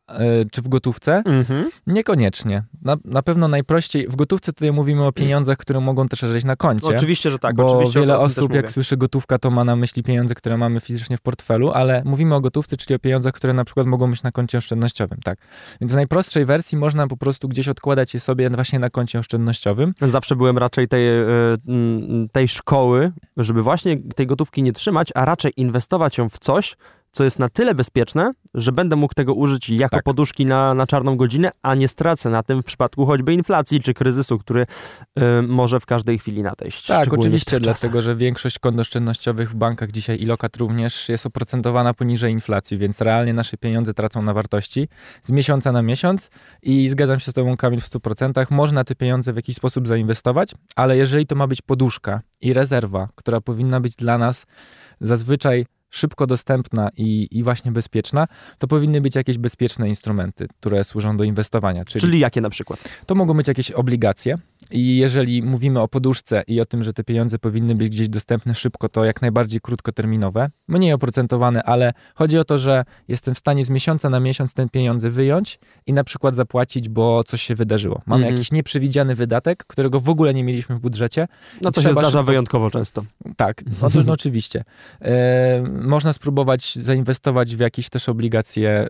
[0.07, 1.23] E, czy w gotówce?
[1.25, 1.69] Mhm.
[1.87, 2.63] Niekoniecznie.
[2.81, 6.55] Na, na pewno najprościej, w gotówce tutaj mówimy o pieniądzach, które mogą też leżeć na
[6.55, 6.87] koncie.
[6.87, 7.55] Oczywiście, że tak.
[7.55, 11.17] Bo oczywiście wiele osób, jak słyszy gotówka, to ma na myśli pieniądze, które mamy fizycznie
[11.17, 14.31] w portfelu, ale mówimy o gotówce, czyli o pieniądzach, które na przykład mogą być na
[14.31, 15.39] koncie oszczędnościowym, tak.
[15.81, 19.93] Więc w najprostszej wersji można po prostu gdzieś odkładać je sobie właśnie na koncie oszczędnościowym.
[20.01, 21.25] Zawsze byłem raczej tej, e,
[22.31, 26.77] tej szkoły, żeby właśnie tej gotówki nie trzymać, a raczej inwestować ją w coś,
[27.17, 30.03] co jest na tyle bezpieczne, że będę mógł tego użyć jako Tak.
[30.03, 33.93] poduszki na, na czarną godzinę, a nie stracę na tym w przypadku choćby inflacji czy
[33.93, 36.87] kryzysu, który y, może w każdej chwili nadejść.
[36.87, 41.93] Tak, oczywiście, dlatego że większość kont oszczędnościowych w bankach dzisiaj i lokat również jest oprocentowana
[41.93, 44.87] poniżej inflacji, więc realnie nasze pieniądze tracą na wartości
[45.23, 46.29] z miesiąca na miesiąc
[46.61, 48.45] i zgadzam się z Tobą, Kamil, w 100%.
[48.49, 53.09] Można te pieniądze w jakiś sposób zainwestować, ale jeżeli to ma być poduszka i rezerwa,
[53.15, 54.45] która powinna być dla nas
[55.01, 61.17] zazwyczaj szybko dostępna i, i właśnie bezpieczna, to powinny być jakieś bezpieczne instrumenty, które służą
[61.17, 61.85] do inwestowania.
[61.85, 62.83] Czyli, Czyli jakie na przykład?
[63.05, 64.37] to mogą być jakieś obligacje
[64.71, 68.55] i jeżeli mówimy o poduszce i o tym, że te pieniądze powinny być gdzieś dostępne
[68.55, 73.63] szybko, to jak najbardziej krótkoterminowe, mniej oprocentowane, ale chodzi o to, że jestem w stanie
[73.65, 78.01] z miesiąca na miesiąc ten pieniądze wyjąć i na przykład zapłacić, bo coś się wydarzyło.
[78.05, 78.35] Mamy Mhm.
[78.35, 81.27] jakiś nieprzewidziany wydatek, którego w ogóle nie mieliśmy w budżecie.
[81.61, 83.03] No to się zdarza szybko- wyjątkowo często.
[83.37, 84.63] Tak, no to no, oczywiście.
[85.01, 88.87] E, można spróbować zainwestować w jakieś też obligacje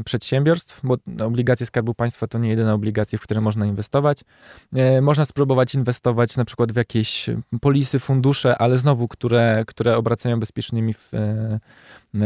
[0.00, 4.20] y, przedsiębiorstw, bo obligacje Skarbu Państwa to nie jedyne obligacje, w które można inwestować.
[4.74, 7.30] E, można spróbować inwestować na przykład w jakieś
[7.60, 11.60] polisy, fundusze, ale znowu, które, które obracają bezpiecznymi w, e,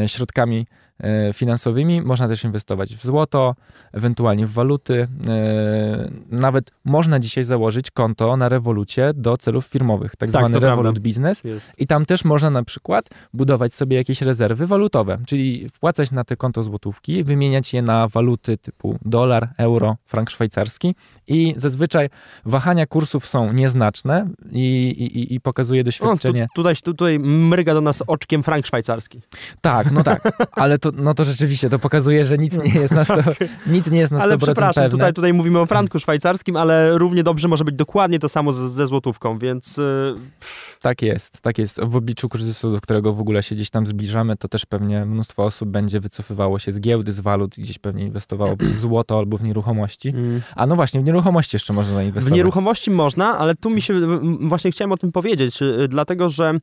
[0.07, 0.66] środkami
[1.01, 2.03] e, finansowymi.
[2.03, 3.55] Można też inwestować w złoto,
[3.92, 5.09] ewentualnie w waluty.
[5.29, 10.61] E, Nawet można dzisiaj założyć konto na rewolucie do celów firmowych, tak, Tak, zwany.
[10.66, 11.44] Revolut Business.
[11.44, 11.70] Jest.
[11.79, 16.37] I tam też można na przykład budować sobie jakieś rezerwy walutowe, czyli wpłacać na te
[16.37, 20.94] konto złotówki, wymieniać je na waluty typu dolar, euro, frank szwajcarski
[21.27, 22.09] i zazwyczaj
[22.44, 26.47] wahania kursów są nieznaczne i, i, i pokazuje O, tu, doświadczenie.
[26.55, 29.20] tutaj, tutaj mryga do nas oczkiem frank szwajcarski.
[29.61, 33.04] Tak, no tak, ale to, no to rzeczywiście to pokazuje, że nic nie jest na,
[33.04, 33.14] sto,
[33.66, 34.90] nic nie jest na 100% Ale przepraszam, pewne.
[34.98, 38.56] tutaj, tutaj mówimy o franku szwajcarskim, ale równie dobrze może być dokładnie to samo z,
[38.56, 40.14] ze złotówką, więc y,
[40.80, 41.80] Tak jest, tak jest.
[41.80, 45.44] W obliczu kryzysu, do którego w ogóle się gdzieś tam zbliżamy, to też pewnie mnóstwo
[45.44, 49.42] osób będzie wycofywało się z giełdy, z walut, gdzieś pewnie inwestowało w złoto albo w
[49.42, 50.08] nieruchomości.
[50.08, 52.37] mm, A no właśnie, w nieruchomości jeszcze można w zainwestować.
[52.37, 53.94] nieruchomości można, ale tu mi się
[54.40, 56.58] właśnie chciałem o tym powiedzieć, y, dlatego że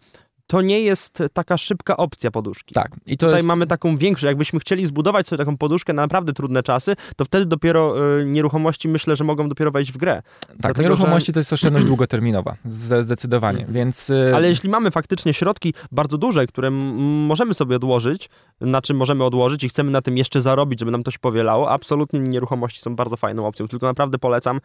[0.52, 2.74] to nie jest taka szybka opcja poduszki.
[2.74, 3.48] Tak, i to Tutaj jest...
[3.48, 7.46] mamy taką większą, jakbyśmy chcieli zbudować sobie taką poduszkę na naprawdę trudne czasy, to wtedy
[7.46, 10.22] dopiero y, nieruchomości myślę, że mogą dopiero wejść w grę.
[10.48, 14.10] Tak, dlatego, nieruchomości to jest oszczędność długoterminowa, zde- zdecydowanie, więc...
[14.10, 18.30] y, Ale jeśli mamy faktycznie środki bardzo duże, które możemy sobie odłożyć,
[18.62, 21.70] na czym możemy odłożyć i chcemy na tym jeszcze zarobić, żeby nam to się powielało,
[21.72, 23.68] absolutnie nieruchomości są bardzo fajną opcją.
[23.68, 24.62] Tylko naprawdę polecam,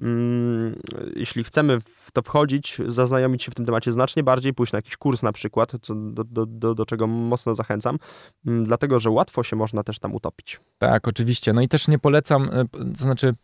[0.00, 0.76] mm,
[1.16, 4.96] jeśli chcemy w to wchodzić, zaznajomić się w tym temacie znacznie bardziej, pójść na jakiś
[4.96, 7.98] kurs na przykład, co, do, do, do, do czego mocno zachęcam,
[8.46, 10.60] mm, dlatego że łatwo się można też tam utopić.
[10.78, 11.52] Tak, oczywiście.
[11.52, 13.34] No i też nie polecam, p- to znaczy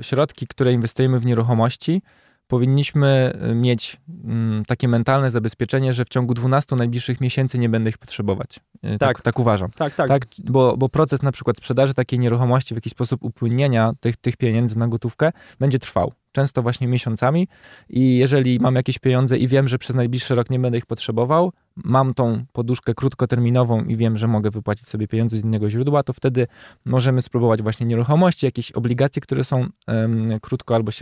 [0.00, 2.02] y, środki, które inwestujemy w nieruchomości,
[2.46, 7.90] powinniśmy y, mieć mm, takie mentalne zabezpieczenie, że w ciągu 12 najbliższych miesięcy nie będę
[7.90, 8.60] ich potrzebować.
[8.82, 9.22] Tak, Tak.
[9.22, 9.70] tak uważam.
[9.70, 10.08] Tak, tak.
[10.08, 14.36] Tak, bo, bo proces na przykład sprzedaży takiej nieruchomości w jakiś sposób upłynienia tych, tych
[14.36, 16.12] pieniędzy na gotówkę będzie trwał.
[16.32, 17.48] Często właśnie miesiącami
[17.88, 21.52] i jeżeli mam jakieś pieniądze i wiem, że przez najbliższy rok nie będę ich potrzebował,
[21.76, 26.12] mam tą poduszkę krótkoterminową i wiem, że mogę wypłacić sobie pieniądze z innego źródła, to
[26.12, 26.46] wtedy
[26.84, 30.92] możemy spróbować właśnie nieruchomości, jakieś obligacje, które są em, krótko albo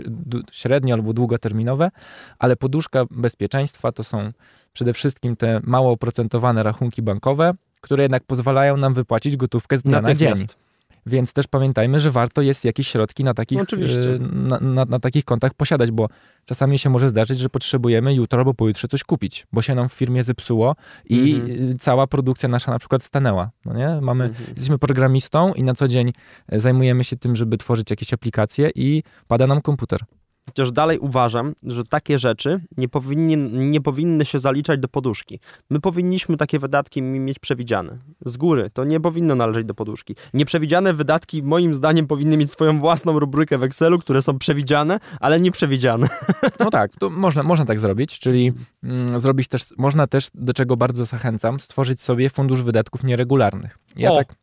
[0.53, 1.91] średnio albo długoterminowe,
[2.39, 4.33] ale poduszka bezpieczeństwa to są
[4.73, 10.01] przede wszystkim te mało oprocentowane rachunki bankowe, które jednak pozwalają nam wypłacić gotówkę z dnia
[10.01, 10.35] na dzień.
[11.07, 14.15] Więc też pamiętajmy, że warto jest jakieś środki na takich, No oczywiście.
[14.15, 16.09] e, na, na, na takich kontach posiadać, bo
[16.45, 19.93] czasami się może zdarzyć, że potrzebujemy jutro albo pojutrze coś kupić, bo się nam w
[19.93, 20.77] firmie zepsuło
[21.09, 21.71] i Mhm.
[21.71, 23.51] e, cała produkcja nasza na przykład stanęła.
[23.65, 24.01] No nie?
[24.01, 24.45] Mamy, Mhm.
[24.49, 26.13] Jesteśmy programistą i na co dzień
[26.49, 30.01] e, zajmujemy się tym, żeby tworzyć jakieś aplikacje i pada nam komputer.
[30.51, 35.41] Chociaż dalej uważam, że takie rzeczy nie, powinien, nie powinny się zaliczać do poduszki.
[35.71, 37.99] My powinniśmy takie wydatki mi- mieć przewidziane.
[38.27, 38.71] Z góry.
[38.73, 40.15] To nie powinno należeć do poduszki.
[40.35, 45.41] Nieprzewidziane wydatki moim zdaniem powinny mieć swoją własną rubrykę w Excelu, które są przewidziane, ale
[45.41, 46.09] nieprzewidziane.
[46.61, 48.53] No tak, to można, można tak zrobić, czyli
[48.85, 53.79] mm, zrobić też, można też, do czego bardzo zachęcam, stworzyć sobie fundusz wydatków nieregularnych.
[53.97, 54.35] Ja O, tak,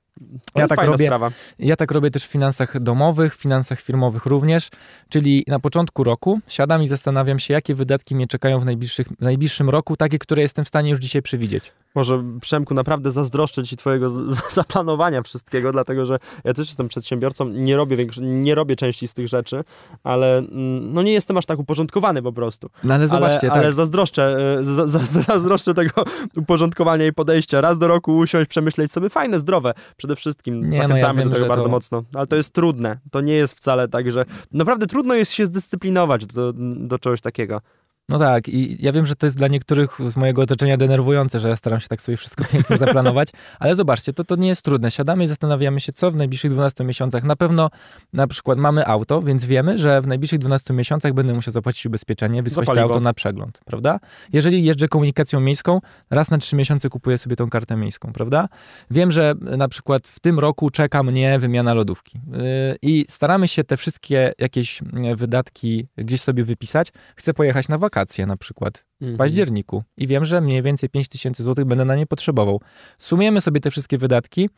[0.56, 1.06] Ja tak robię.
[1.06, 1.32] sprawa.
[1.60, 4.69] Ja tak robię też w finansach domowych, w finansach firmowych również,
[5.10, 9.21] czyli na początku roku siadam i zastanawiam się, jakie wydatki mnie czekają w najbliższych, w
[9.21, 11.71] najbliższym roku, takie, które jestem w stanie już dzisiaj przewidzieć.
[11.97, 14.10] Może Przemku, naprawdę zazdroszczę ci twojego
[14.60, 19.13] zaplanowania wszystkiego, dlatego że ja też jestem przedsiębiorcą, nie robię, większy, nie robię części z
[19.13, 19.63] tych rzeczy,
[20.03, 22.69] ale mm, no nie jestem aż tak uporządkowany po prostu.
[22.83, 26.03] No ale zobaczcie, ale, tak, ale zazdroszczę, e, za, za, zazdroszczę tego
[26.41, 27.62] uporządkowania i podejścia.
[27.62, 29.73] Raz do roku usiąść, przemyśleć sobie fajne, zdrowe.
[29.97, 32.03] Przede wszystkim Nie, no ja zachęcamy wiem, do tego bardzo to- mocno.
[32.13, 32.97] Ale to jest trudne.
[33.12, 37.62] To nie jest wcale tak, że naprawdę trudno jest się zdyscyplinować do, do czegoś takiego.
[38.10, 41.50] No tak, i ja wiem, że to jest dla niektórych z mojego otoczenia denerwujące, że
[41.50, 44.91] ja staram się tak sobie wszystko pięknie zaplanować, ale zobaczcie, to, to nie jest trudne.
[44.91, 47.24] Siadamy i zastanawiamy się, co w najbliższych 12 miesiącach.
[47.24, 47.70] Na pewno
[48.13, 52.43] na przykład mamy auto, więc wiemy, że w najbliższych 12 miesiącach będę musiał zapłacić ubezpieczenie,
[52.43, 54.00] wysłać to auto na przegląd, prawda?
[54.34, 58.50] Jeżeli jeżdżę komunikacją miejską, raz na 3 miesiące kupuję sobie tą kartę miejską, prawda?
[58.91, 62.41] Wiem, że na przykład w tym roku czeka mnie wymiana lodówki yy,
[62.82, 64.82] i staramy się te wszystkie jakieś
[65.15, 66.91] wydatki gdzieś sobie wypisać.
[67.15, 69.17] Chcę pojechać na wakacje, wakacje na przykład w mhm.
[69.17, 72.62] październiku i wiem, że mniej więcej 5 tysięcy złotych będę na nie potrzebował.
[72.97, 74.49] Sumujemy sobie te wszystkie wydatki,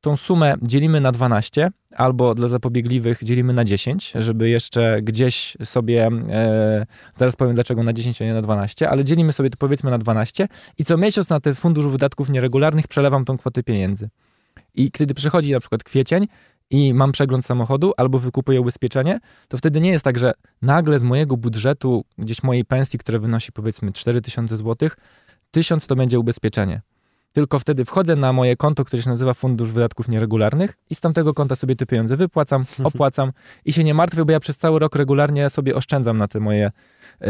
[0.00, 6.08] tą sumę dzielimy na 12 albo dla zapobiegliwych dzielimy na 10, żeby jeszcze gdzieś sobie,
[6.30, 9.90] e, zaraz powiem dlaczego na 10, a nie na 12, ale dzielimy sobie to powiedzmy
[9.90, 14.08] na 12 i co miesiąc na ten fundusz wydatków nieregularnych przelewam tą kwotę pieniędzy.
[14.74, 16.26] I kiedy przychodzi na przykład kwiecień,
[16.70, 21.02] i mam przegląd samochodu albo wykupuję ubezpieczenie, to wtedy nie jest tak, że nagle z
[21.02, 24.88] mojego budżetu, gdzieś mojej pensji, która wynosi powiedzmy 4000 zł,
[25.50, 26.80] 1000 to będzie ubezpieczenie.
[27.32, 31.34] Tylko wtedy wchodzę na moje konto, które się nazywa Fundusz Wydatków Nieregularnych i z tamtego
[31.34, 33.32] konta sobie te pieniądze wypłacam, opłacam
[33.64, 36.70] i się nie martwię, bo ja przez cały rok regularnie sobie oszczędzam na te moje
[37.20, 37.28] yy,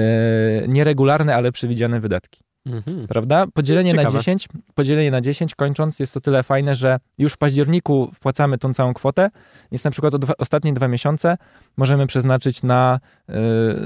[0.68, 2.45] nieregularne, ale przewidziane wydatki.
[2.66, 3.06] Mhm.
[3.06, 3.46] Prawda?
[3.54, 4.12] Podzielenie Ciekawe.
[4.12, 8.58] na 10, podzielenie na 10, kończąc, jest to tyle fajne, że już w październiku wpłacamy
[8.58, 9.30] tą całą kwotę.
[9.70, 11.36] Jest na przykład dwa, ostatnie dwa miesiące
[11.76, 13.34] możemy przeznaczyć na, yy,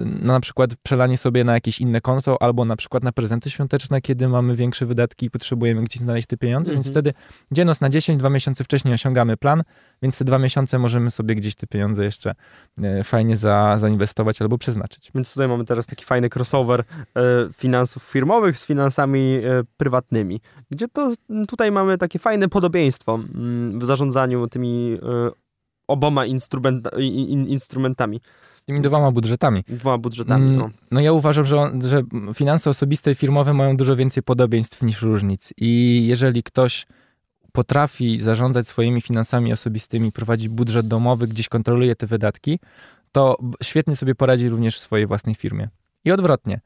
[0.04, 4.00] na na przykład przelanie sobie na jakieś inne konto, albo na przykład na prezenty świąteczne,
[4.00, 6.82] kiedy mamy większe wydatki i potrzebujemy gdzieś znaleźć te pieniądze, mhm.
[6.82, 7.12] więc wtedy
[7.52, 9.62] dzienos na 10, dwa miesiące wcześniej osiągamy plan,
[10.02, 12.34] więc te dwa miesiące możemy sobie gdzieś te pieniądze jeszcze
[12.78, 15.10] yy, fajnie za, zainwestować albo przeznaczyć.
[15.14, 17.22] Więc tutaj mamy teraz taki fajny crossover yy,
[17.52, 21.10] finansów firmowych z finansami e, prywatnymi, gdzie to
[21.48, 25.30] tutaj mamy takie fajne podobieństwo mm, w zarządzaniu tymi e,
[25.90, 26.90] oboma instrumenta,
[27.46, 28.20] instrumentami.
[28.64, 29.64] Tymi dwoma budżetami.
[29.68, 30.70] Dwoma budżetami, mm, no.
[30.90, 32.02] no ja uważam, że, że
[32.34, 35.52] finanse osobiste i firmowe mają dużo więcej podobieństw niż różnic.
[35.56, 36.86] I jeżeli ktoś
[37.52, 42.58] potrafi zarządzać swoimi finansami osobistymi, prowadzić budżet domowy, gdzieś kontroluje te wydatki,
[43.12, 45.68] to świetnie sobie poradzi również w swojej własnej firmie.
[46.04, 46.60] I odwrotnie.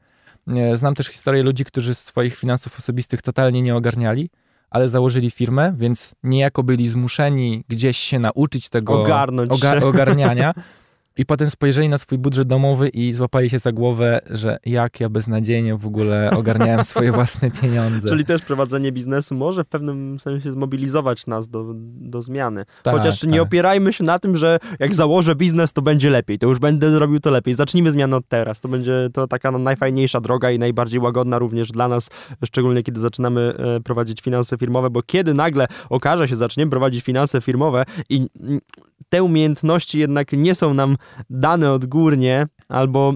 [0.75, 4.29] Znam też historię ludzi, którzy swoich finansów osobistych totalnie nie ogarniali,
[4.75, 10.53] ale założyli firmę, więc niejako byli zmuszeni gdzieś się nauczyć tego Ogarnąć oga ogarniania.
[11.17, 15.09] I potem spojrzeli na swój budżet domowy i złapali się za głowę, że jak ja
[15.09, 18.09] beznadziejnie w ogóle ogarniałem swoje własne pieniądze.
[18.09, 22.65] Czyli też prowadzenie biznesu może w pewnym sensie zmobilizować nas do, do zmiany.
[22.83, 23.29] Tak, Chociaż tak.
[23.29, 26.39] nie opierajmy się na tym, że jak założę biznes, to będzie lepiej.
[26.39, 27.53] To już będę robił to lepiej.
[27.53, 28.59] Zacznijmy zmianę od teraz.
[28.59, 32.09] To będzie to taka najfajniejsza droga i najbardziej łagodna również dla nas,
[32.45, 37.41] szczególnie kiedy zaczynamy e, prowadzić finanse firmowe, bo kiedy nagle okaże się, zaczniemy prowadzić finanse
[37.41, 38.27] firmowe i
[39.09, 40.97] te umiejętności jednak nie są nam
[41.29, 43.13] dane odgórnie, albo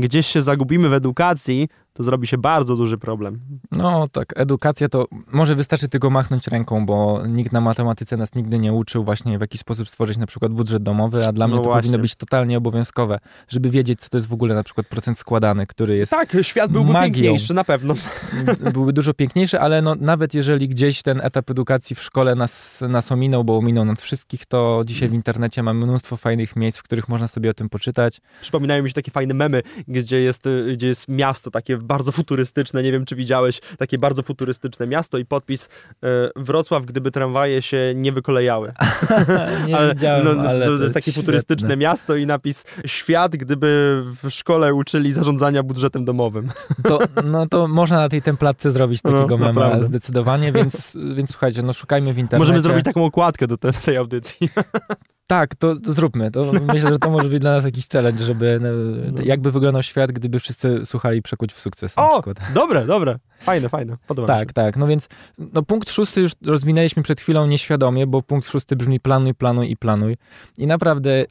[0.00, 3.40] gdzieś się zagubimy w edukacji, to zrobi się bardzo duży problem.
[3.72, 8.58] No tak, edukacja to może wystarczy tylko machnąć ręką, bo nikt na matematyce nas nigdy
[8.58, 11.64] nie uczył właśnie w jaki sposób stworzyć na przykład budżet domowy, a dla no mnie
[11.64, 11.82] to właśnie.
[11.82, 15.66] powinno być totalnie obowiązkowe, żeby wiedzieć, co to jest w ogóle na przykład procent składany,
[15.66, 17.12] który jest Tak, świat byłby magią.
[17.14, 17.94] piękniejszy, na pewno.
[18.74, 23.12] Byłby dużo piękniejszy, ale no, nawet jeżeli gdzieś ten etap edukacji w szkole nas, nas
[23.12, 27.08] ominął, bo ominął nas wszystkich, to dzisiaj w internecie mamy mnóstwo fajnych miejsc, w których
[27.08, 28.20] można sobie o tym poczytać.
[28.40, 32.92] Przypominają mi się takie fajne memy, gdzie jest, gdzie jest miasto takie bardzo futurystyczne, nie
[32.92, 35.68] wiem czy widziałeś, takie bardzo futurystyczne miasto i podpis
[36.02, 38.72] e, Wrocław, gdyby tramwaje się nie wykolejały.
[39.68, 41.22] nie ale, widziałem, no, ale to, to jest takie świetne.
[41.22, 46.48] futurystyczne miasto i napis świat, gdyby w szkole uczyli zarządzania budżetem domowym.
[46.82, 51.30] To, no to można na tej templatce zrobić no, takiego no, mema zdecydowanie, więc, więc
[51.30, 52.38] słuchajcie, no szukajmy w internecie.
[52.38, 54.48] Możemy zrobić taką okładkę do te, tej audycji.
[55.26, 56.30] Tak, to, to, zróbmy.
[56.30, 58.68] To myślę, że to może być dla nas jakiś challenge, żeby no,
[59.12, 59.22] no.
[59.24, 61.92] jakby wyglądał świat, gdyby wszyscy słuchali Przekuć w sukces.
[61.96, 62.22] O,
[62.54, 63.18] dobre, dobre.
[63.44, 63.96] Fajne, fajne.
[64.06, 64.52] Podoba tak, mi się.
[64.52, 69.00] Tak, No więc no, punkt szósty już rozwinęliśmy przed chwilą nieświadomie, bo punkt szósty brzmi
[69.00, 70.16] planuj, planuj i planuj.
[70.58, 71.26] I naprawdę yy,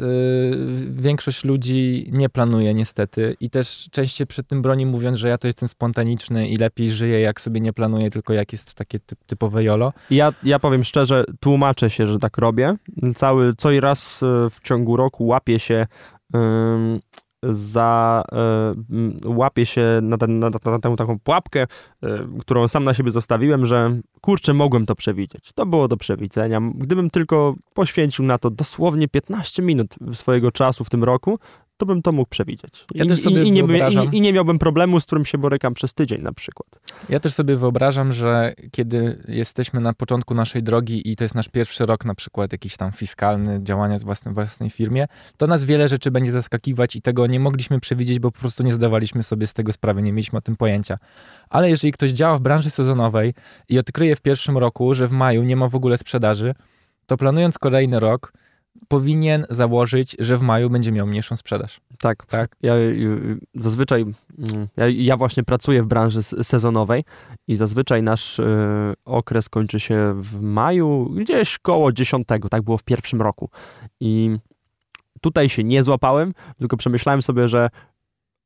[0.89, 5.47] większość ludzi nie planuje niestety i też częściej przed tym broni mówiąc, że ja to
[5.47, 9.63] jestem spontaniczny i lepiej żyję jak sobie nie planuję, tylko jak jest takie typ, typowe
[9.63, 9.93] jolo.
[10.09, 12.75] Ja, ja powiem szczerze, tłumaczę się, że tak robię.
[13.15, 15.87] Cały, co i raz y, w ciągu roku łapię się
[17.49, 18.23] za,
[19.23, 22.07] y, łapię się na, ten, na, na, tę taką pułapkę, y,
[22.39, 25.53] którą sam na siebie zostawiłem, że kurczę, mogłem to przewidzieć.
[25.53, 26.61] To było do przewidzenia.
[26.75, 31.39] Gdybym tylko poświęcił na to dosłownie 15 minut swojego czasu w tym roku,
[31.77, 32.85] to bym to mógł przewidzieć.
[32.95, 35.25] Ja I, też sobie i, i, nie, wyobrażam- i, I nie miałbym problemu, z którym
[35.25, 36.79] się borykam przez tydzień na przykład.
[37.09, 41.49] Ja też sobie wyobrażam, że kiedy jesteśmy na początku naszej drogi i to jest nasz
[41.49, 45.07] pierwszy rok, na przykład jakiś tam fiskalny, działania z własnej, własnej firmie,
[45.37, 48.73] to nas wiele rzeczy będzie zaskakiwać i tego nie mogliśmy przewidzieć, bo po prostu nie
[48.73, 50.97] zdawaliśmy sobie z tego sprawy, nie mieliśmy o tym pojęcia.
[51.49, 53.33] Ale jeżeli ktoś działa w branży sezonowej
[53.69, 56.55] i odkryje w pierwszym roku, że w maju nie ma w ogóle sprzedaży,
[57.05, 58.33] to planując kolejny rok,
[58.87, 61.81] powinien założyć, że w maju będzie miał mniejszą sprzedaż.
[61.99, 62.55] Tak, Tak.
[62.61, 67.03] Ja y, zazwyczaj, mm, ja, ja właśnie pracuję w branży sezonowej
[67.47, 68.43] i zazwyczaj nasz y,
[69.05, 73.49] okres kończy się w maju, gdzieś koło 10, tak było w pierwszym roku.
[73.99, 74.37] I
[75.21, 77.69] tutaj się nie złapałem, tylko przemyślałem sobie, że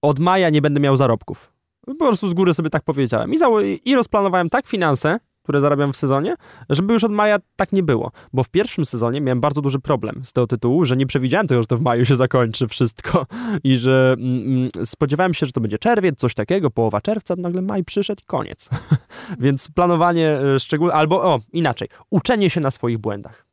[0.02, 1.54] od maja nie będę miał zarobków.
[1.86, 3.34] Po prostu z góry sobie tak powiedziałem.
[3.34, 3.38] I,
[3.86, 6.36] i rozplanowałem tak finanse, które zarabiam w sezonie,
[6.70, 8.12] żeby już od maja tak nie było.
[8.34, 11.62] Bo w pierwszym sezonie miałem bardzo duży problem z tego tytułu, że nie przewidziałem tego,
[11.62, 13.26] że to w maju się zakończy wszystko
[13.64, 17.62] i że mm, mm, spodziewałem się, że to będzie czerwiec, coś takiego, połowa czerwca, nagle
[17.62, 18.70] maj przyszedł i koniec.
[19.40, 23.48] Więc planowanie y, szczególne, albo o, inaczej, uczenie się na swoich błędach.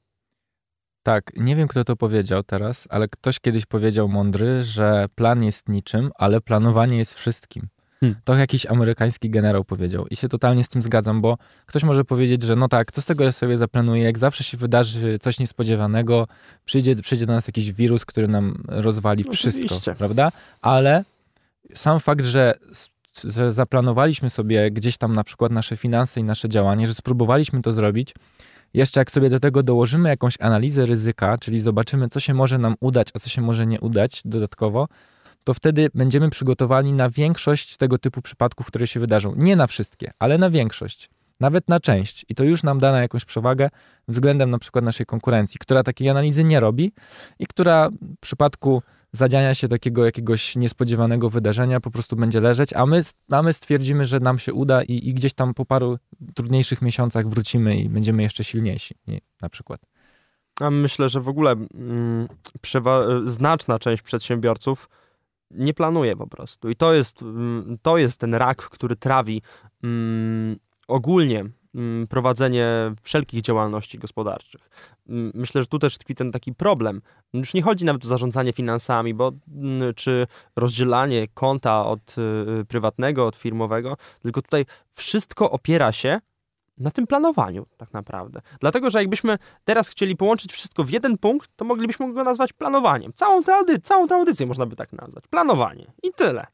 [1.03, 5.69] Tak, nie wiem kto to powiedział teraz, ale ktoś kiedyś powiedział mądry, że plan jest
[5.69, 7.69] niczym, ale planowanie jest wszystkim.
[8.05, 8.21] Hmm.
[8.25, 12.43] To jakiś amerykański generał powiedział i się totalnie z tym zgadzam, bo ktoś może powiedzieć,
[12.43, 16.29] że no tak, co z tego ja sobie zaplanuję, jak zawsze się wydarzy coś niespodziewanego,
[16.65, 19.95] przyjdzie, przyjdzie do nas jakiś wirus, który nam rozwali wszystko, Oczywiście.
[19.95, 20.33] prawda?
[20.63, 21.05] Ale
[21.75, 22.55] sam fakt, że,
[23.25, 27.73] że zaplanowaliśmy sobie gdzieś tam na przykład nasze finanse i nasze działanie, że spróbowaliśmy to
[27.73, 28.15] zrobić,
[28.75, 32.75] jeszcze jak sobie do tego dołożymy jakąś analizę ryzyka, czyli zobaczymy, co się może nam
[32.81, 34.89] udać, a co się może nie udać dodatkowo,
[35.45, 39.35] to wtedy będziemy przygotowani na większość tego typu przypadków, które się wydarzą.
[39.37, 41.11] Nie na wszystkie, ale na większość.
[41.41, 42.27] Nawet na część.
[42.29, 43.71] I to już nam da na jakąś przewagę
[44.09, 46.93] względem na przykład naszej konkurencji, która takiej analizy nie robi
[47.39, 48.83] i która w przypadku
[49.13, 54.05] zadziania się takiego jakiegoś niespodziewanego wydarzenia po prostu będzie leżeć, a my, a my stwierdzimy,
[54.05, 55.99] że nam się uda i, i gdzieś tam po paru
[56.35, 59.81] trudniejszych miesiącach wrócimy i będziemy jeszcze silniejsi, nie, na przykład.
[60.61, 62.29] A myślę, że w ogóle mm,
[63.27, 64.89] znaczna część przedsiębiorców
[65.55, 66.71] nie planuje po prostu.
[66.71, 69.43] I to jest, mm, to jest ten rak, który trawi
[69.83, 70.57] mm,
[70.89, 71.45] ogólnie
[71.75, 72.69] mm, prowadzenie
[73.03, 74.69] wszelkich działalności gospodarczych.
[75.09, 77.03] Mm, Myślę, że tu też tkwi ten taki problem.
[77.33, 80.27] Już nie chodzi nawet o zarządzanie finansami, bo mm, czy
[80.57, 82.17] rozdzielanie konta od
[82.61, 86.21] y, prywatnego, od firmowego, tylko tutaj wszystko opiera się
[86.79, 88.41] na tym planowaniu tak naprawdę.
[88.61, 93.13] Dlatego, że jakbyśmy teraz chcieli połączyć wszystko w jeden punkt, to moglibyśmy go nazwać planowaniem.
[93.15, 95.25] Całą tę, audy- całą tę audycję można by tak nazwać.
[95.31, 95.93] Planowanie.
[96.03, 96.47] I tyle.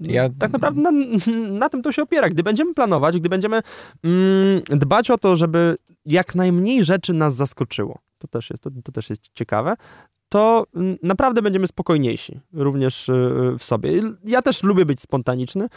[0.00, 0.90] Ja- Tak naprawdę na,
[1.62, 2.28] na tym to się opiera.
[2.28, 3.60] Gdy będziemy planować, gdy będziemy
[4.04, 8.92] mm, dbać o to, żeby jak najmniej rzeczy nas zaskoczyło, to też jest, to, to
[8.92, 9.74] też jest ciekawe,
[10.28, 14.02] to mm, naprawdę będziemy spokojniejsi również y, w sobie.
[14.24, 15.68] Ja też lubię być spontaniczny,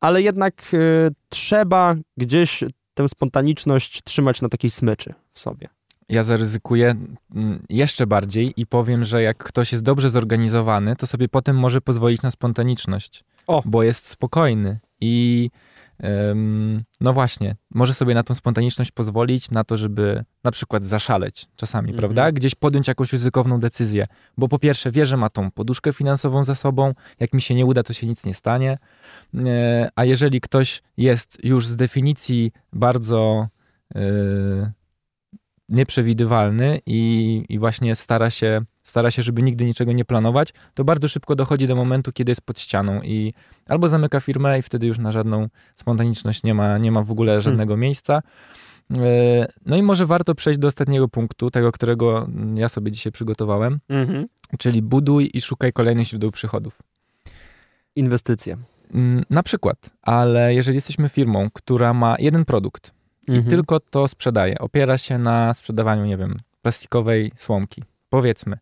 [0.00, 2.64] ale jednak y, trzeba gdzieś
[2.96, 5.68] tę spontaniczność trzymać na takiej smyczy w sobie.
[6.08, 6.96] Ja zaryzykuję
[7.34, 11.80] mm, jeszcze bardziej i powiem, że jak ktoś jest dobrze zorganizowany, to sobie potem może
[11.80, 13.62] pozwolić na spontaniczność, O.
[13.64, 15.50] bo jest spokojny i
[17.00, 21.88] no właśnie, może sobie na tą spontaniczność pozwolić, na to, żeby na przykład zaszaleć czasami,
[21.90, 21.98] Mhm.
[21.98, 22.32] prawda?
[22.32, 24.06] Gdzieś podjąć jakąś ryzykowną decyzję,
[24.38, 27.66] bo po pierwsze wie, że ma tą poduszkę finansową za sobą, jak mi się nie
[27.66, 28.78] uda, to się nic nie stanie,
[29.46, 33.48] E, a jeżeli ktoś jest już z definicji bardzo
[33.94, 34.00] e,
[35.68, 41.08] nieprzewidywalny i, i właśnie stara się, stara się, żeby nigdy niczego nie planować, to bardzo
[41.08, 43.34] szybko dochodzi do momentu, kiedy jest pod ścianą i
[43.68, 47.42] albo zamyka firmę i wtedy już na żadną spontaniczność nie ma, nie ma w ogóle
[47.42, 48.22] żadnego miejsca.
[48.96, 53.78] E, No i może warto przejść do ostatniego punktu, tego, którego ja sobie dzisiaj przygotowałem,
[53.88, 54.26] Mhm.
[54.58, 56.78] czyli buduj i szukaj kolejnych źródeł przychodów.
[57.96, 58.56] Inwestycje.
[58.94, 62.90] Mm, Na przykład, ale jeżeli jesteśmy firmą, która ma jeden produkt
[63.28, 63.50] i Mhm.
[63.50, 68.58] tylko to sprzedaje, opiera się na sprzedawaniu, nie wiem, plastikowej słomki, powiedzmy,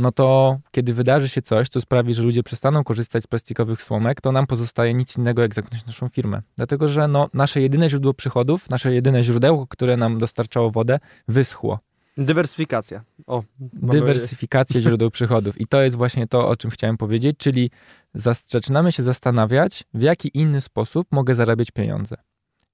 [0.00, 4.20] no to kiedy wydarzy się coś, co sprawi, że ludzie przestaną korzystać z plastikowych słomek,
[4.20, 6.42] to nam pozostaje nic innego, jak zamknąć naszą firmę.
[6.56, 10.98] Dlatego, że no, nasze jedyne źródło przychodów, nasze jedyne źródełko, które nam dostarczało wodę,
[11.28, 11.78] wyschło.
[12.16, 13.04] Dywersyfikacja.
[13.26, 13.42] O,
[13.72, 15.60] Dywersyfikacja źródeł przychodów.
[15.60, 17.70] I to jest właśnie to, o czym chciałem powiedzieć, czyli
[18.14, 22.16] zaczynamy się zastanawiać, w jaki inny sposób mogę zarabiać pieniądze.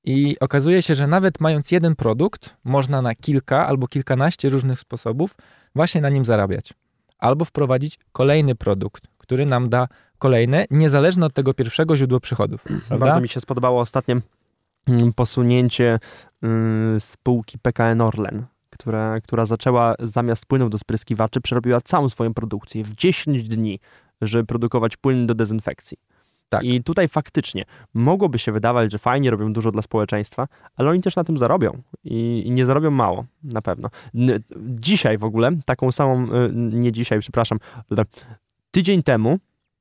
[0.05, 5.37] I okazuje się, że nawet mając jeden produkt, można na kilka albo kilkanaście różnych sposobów
[5.74, 6.72] właśnie na nim zarabiać.
[7.19, 9.89] Albo wprowadzić kolejny produkt, który nam da
[10.19, 12.64] kolejne, niezależne od tego pierwszego źródła przychodów.
[12.89, 13.07] Prawda?
[13.07, 14.17] Bardzo mi się spodobało ostatnie
[14.87, 15.99] mm, posunięcie
[16.43, 22.85] mm, spółki PKN Orlen, która, która zaczęła zamiast płynów do spryskiwaczy, przerobiła całą swoją produkcję
[22.85, 23.81] w 10 dni,
[24.23, 25.99] żeby produkować płyn do dezynfekcji.
[26.49, 26.62] Tak.
[26.64, 31.16] I tutaj faktycznie mogłoby się wydawać, że fajnie robią dużo dla społeczeństwa, ale oni też
[31.16, 33.88] na tym zarobią i, i nie zarobią mało, na pewno.
[34.14, 34.40] N-
[34.80, 37.59] dzisiaj w ogóle, taką samą, y, nie dzisiaj, przepraszam,
[38.70, 39.38] tydzień temu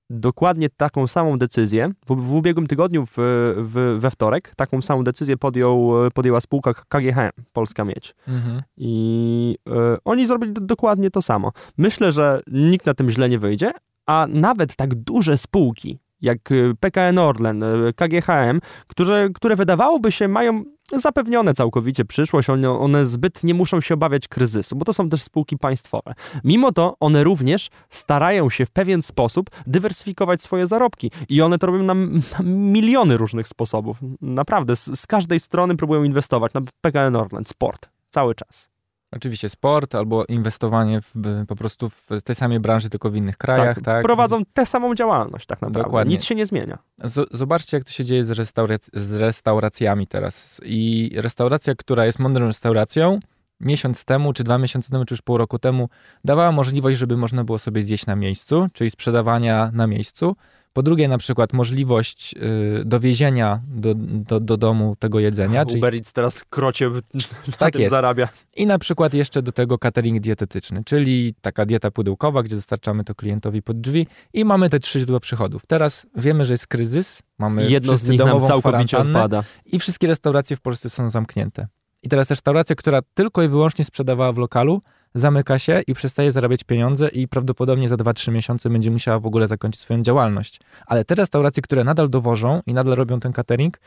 [0.10, 3.14] dokładnie taką samą decyzję, w, w ubiegłym tygodniu, w,
[3.58, 8.16] w, we wtorek, taką samą decyzję podjął, podjęła spółka KGHM, Polska Miedź.
[8.28, 8.62] Mhm.
[8.78, 9.72] I y,
[10.06, 11.52] oni zrobili d- dokładnie to samo.
[11.78, 13.72] Myślę, że nikt na tym źle nie wyjdzie,
[14.06, 20.28] a nawet tak duże spółki, jak y, PKN Orlen, y, KGHM, które, które wydawałoby się
[20.28, 20.64] mają
[20.94, 25.24] zapewnione całkowicie przyszłość, one, one zbyt nie muszą się obawiać kryzysu, bo to są też
[25.24, 26.14] spółki państwowe.
[26.44, 31.68] Mimo to one również starają się w pewien sposób dywersyfikować swoje zarobki i one to
[31.68, 33.98] robią na, na miliony różnych sposobów.
[34.22, 38.75] Naprawdę, z, z każdej strony próbują inwestować na PKN Orlen, sport, cały czas.
[39.16, 41.14] Oczywiście sport albo inwestowanie w,
[41.48, 44.04] po prostu w tej samej branży, tylko w innych krajach, tak?
[44.04, 45.84] Prowadzą tę samą działalność tak naprawdę.
[45.84, 46.14] Dokładnie.
[46.14, 46.78] Nic się nie zmienia.
[47.04, 50.62] Z, zobaczcie, jak to się dzieje z, restaurac z restauracjami teraz.
[50.66, 53.20] I restauracja, która jest mądrą restauracją,
[53.60, 55.90] miesiąc temu, czy dwa miesiące temu, czy już pół roku temu,
[56.26, 60.36] dawała możliwość, żeby można było sobie zjeść na miejscu, czyli sprzedawania na miejscu.
[60.76, 62.36] Po drugie, na przykład możliwość
[62.82, 65.66] y, dowiezienia do, do, do domu tego jedzenia.
[65.66, 65.80] czyli...
[65.80, 66.90] Uber Eats teraz krocie
[67.48, 67.90] na Tak tym jest.
[67.90, 68.30] zarabia.
[68.56, 73.16] I na przykład jeszcze do tego catering dietetyczny, czyli taka dieta pudełkowa, gdzie dostarczamy to
[73.16, 75.66] klientowi pod drzwi i mamy te trzy źródła przychodów.
[75.66, 79.44] Teraz wiemy, że jest kryzys, mamy Jedno z nich nam całkowicie odpada.
[79.66, 81.68] i wszystkie restauracje w Polsce są zamknięte.
[82.04, 84.82] I teraz restauracja, która tylko i wyłącznie sprzedawała w lokalu,
[85.16, 89.48] zamyka się i przestaje zarabiać pieniądze i prawdopodobnie za 2-3 miesiące będzie musiała w ogóle
[89.48, 90.60] zakończyć swoją działalność.
[90.86, 93.80] Ale te restauracje, które nadal dowożą i nadal robią ten catering,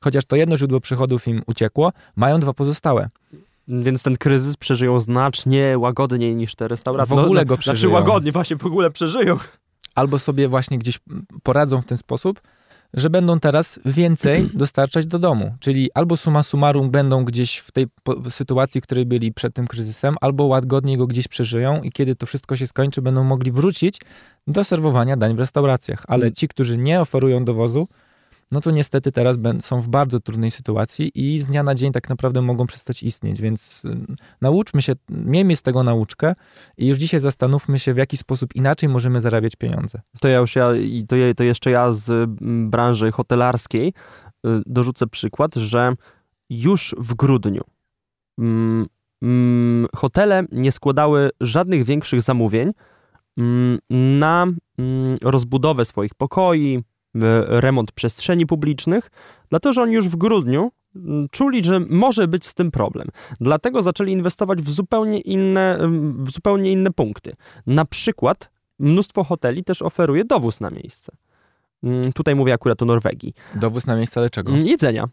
[0.00, 3.08] chociaż to jedno źródło przychodów im uciekło, mają dwa pozostałe.
[3.68, 7.16] Więc ten kryzys przeżyją znacznie łagodniej niż te restauracje.
[7.16, 7.92] W ogóle no, go Znaczy przeżyją.
[7.92, 9.36] łagodnie, właśnie w ogóle przeżyją.
[9.94, 10.98] albo sobie właśnie gdzieś
[11.42, 12.40] poradzą w ten sposób,
[12.94, 15.54] że będą teraz więcej dostarczać do domu.
[15.60, 17.86] Czyli albo suma summarum będą gdzieś w tej
[18.30, 22.26] sytuacji, w której byli przed tym kryzysem, albo łagodnie go gdzieś przeżyją i kiedy to
[22.26, 24.00] wszystko się skończy, będą mogli wrócić
[24.46, 26.02] do serwowania dań w restauracjach.
[26.08, 26.34] Ale Mm.
[26.34, 27.88] ci, którzy nie oferują dowozu,
[28.52, 32.08] no to niestety teraz są w bardzo trudnej sytuacji i z dnia na dzień tak
[32.08, 33.82] naprawdę mogą przestać istnieć, więc
[34.40, 36.34] nauczmy się, miejmy z tego nauczkę
[36.78, 40.00] i już dzisiaj zastanówmy się, w jaki sposób inaczej możemy zarabiać pieniądze.
[40.20, 40.68] To ja już ja,
[41.08, 42.30] to, je- to jeszcze ja z
[42.70, 43.92] branży hotelarskiej y,
[44.66, 45.92] dorzucę przykład, że
[46.50, 47.62] już w grudniu
[48.38, 48.86] mm,
[49.22, 52.70] mm, hotele nie składały żadnych większych zamówień
[53.38, 53.78] mm,
[54.18, 54.46] na
[54.78, 56.82] mm, rozbudowę swoich pokoi,
[57.48, 59.10] remont przestrzeni publicznych,
[59.50, 60.70] dlatego że oni już w grudniu
[61.30, 63.08] czuli, że może być z tym problem.
[63.40, 65.78] Dlatego zaczęli inwestować w zupełnie inne,
[66.18, 67.32] w zupełnie inne punkty.
[67.66, 71.12] Na przykład mnóstwo hoteli też oferuje dowóz na miejsce.
[71.82, 73.34] Mm, Tutaj mówię akurat o Norwegii.
[73.54, 74.52] Dowóz na miejsce, ale czego?
[74.52, 75.08] Mm, Jedzenia.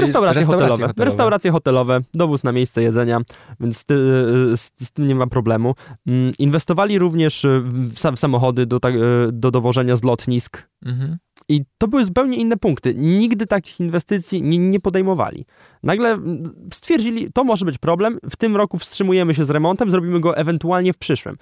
[0.00, 0.82] Restauracje, restauracje hotelowe.
[0.86, 1.04] hotelowe.
[1.04, 3.20] Restauracje hotelowe, dowóz na miejsce jedzenia,
[3.60, 3.94] więc ty,
[4.56, 5.74] z, z tym nie ma problemu.
[6.06, 8.98] Mm, Inwestowali również y, w sa- w samochody do, tak- y,
[9.32, 10.62] do dowożenia z lotnisk.
[10.84, 11.16] Mhm.
[11.48, 12.94] I to były zupełnie inne punkty.
[12.94, 15.46] Nigdy takich inwestycji nie, nie podejmowali.
[15.82, 16.42] Nagle mm,
[16.74, 20.92] stwierdzili, to może być problem, w tym roku wstrzymujemy się z remontem, zrobimy go ewentualnie
[20.92, 21.36] w przyszłym.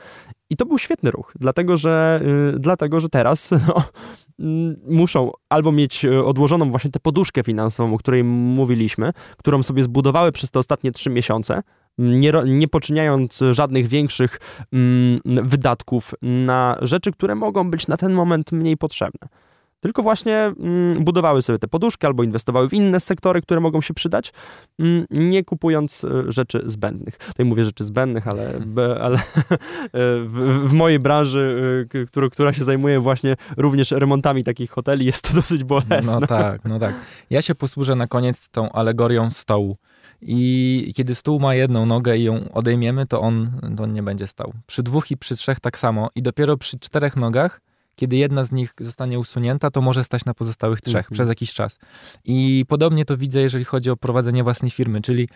[0.51, 2.21] I to był świetny ruch, dlatego że,
[2.57, 3.83] y, dlatego, że teraz no,
[4.87, 10.33] muszą albo mieć y, odłożoną właśnie tę poduszkę finansową, o której mówiliśmy, którą sobie zbudowały
[10.33, 11.63] przez te ostatnie trzy miesiące,
[11.99, 14.41] nie, nie poczyniając żadnych większych
[14.73, 19.29] mm, wydatków na rzeczy, które mogą być na ten moment mniej potrzebne.
[19.81, 23.95] Tylko właśnie mm, budowały sobie te poduszki albo inwestowały w inne sektory, które mogą się
[23.95, 24.33] przydać,
[24.79, 27.19] mm, nie kupując e, rzeczy zbędnych.
[27.19, 29.19] Tutaj mówię rzeczy zbędnych, ale, be, ale
[30.27, 31.63] w, w mojej branży,
[31.95, 36.19] e, która, która się zajmuje właśnie również remontami takich hoteli, jest to dosyć bolesne.
[36.21, 36.95] No tak, no tak.
[37.31, 39.77] Ja się posłużę na koniec tą alegorią stołu.
[40.23, 44.27] I kiedy stół ma jedną nogę i ją odejmiemy, to on, to on nie będzie
[44.27, 44.53] stał.
[44.67, 46.11] Przy dwóch i przy trzech tak samo.
[46.15, 47.61] I dopiero przy czterech nogach,
[48.01, 51.13] kiedy jedna z nich zostanie usunięta, to może stać na pozostałych trzech Mhm.
[51.13, 51.79] przez jakiś czas.
[52.25, 55.29] I podobnie to widzę, jeżeli chodzi o prowadzenie własnej firmy, czyli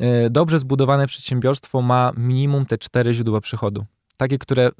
[0.00, 3.84] e, dobrze zbudowane przedsiębiorstwo ma minimum te cztery źródła przychodu.
[4.16, 4.70] Takie, które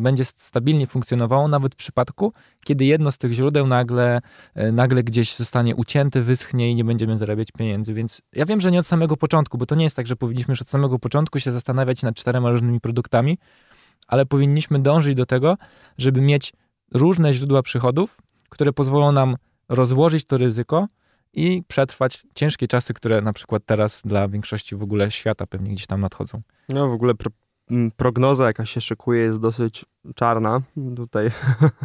[0.00, 2.32] będzie stabilnie funkcjonowało nawet w przypadku,
[2.64, 4.20] kiedy jedno z tych źródeł nagle,
[4.54, 7.94] e, nagle gdzieś zostanie ucięte, wyschnie i nie będziemy zarabiać pieniędzy.
[7.94, 10.52] Więc ja wiem, że nie od samego początku, bo to nie jest tak, że powinniśmy
[10.52, 13.38] już od samego początku się zastanawiać nad czterema różnymi produktami,
[14.08, 15.56] ale powinniśmy dążyć do tego,
[15.98, 16.52] żeby mieć
[16.94, 18.18] różne źródła przychodów,
[18.48, 19.36] które pozwolą nam
[19.68, 20.88] rozłożyć to ryzyko
[21.32, 25.86] i przetrwać ciężkie czasy, które na przykład teraz dla większości w ogóle świata pewnie gdzieś
[25.86, 26.42] tam nadchodzą.
[26.68, 27.30] No w ogóle pro,
[27.96, 29.84] prognoza, jaka się szykuje, jest dosyć
[30.14, 30.60] czarna.
[30.96, 31.30] Tutaj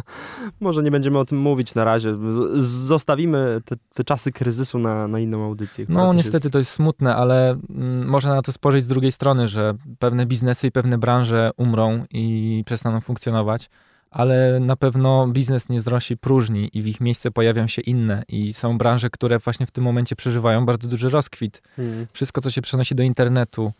[0.60, 2.16] może nie będziemy o tym mówić na razie.
[2.58, 5.86] Zostawimy te, te czasy kryzysu na, na inną audycję.
[5.88, 6.52] No niestety jest...
[6.52, 10.66] to jest smutne, ale mm, można na to spojrzeć z drugiej strony, że pewne biznesy
[10.66, 13.70] i pewne branże umrą i przestaną funkcjonować
[14.10, 18.52] ale na pewno biznes nie zrosi próżni i w ich miejsce pojawią się inne i
[18.52, 21.62] są branże, które właśnie w tym momencie przeżywają bardzo duży rozkwit.
[21.76, 22.06] Hmm.
[22.12, 23.72] Wszystko, co się przenosi do internetu,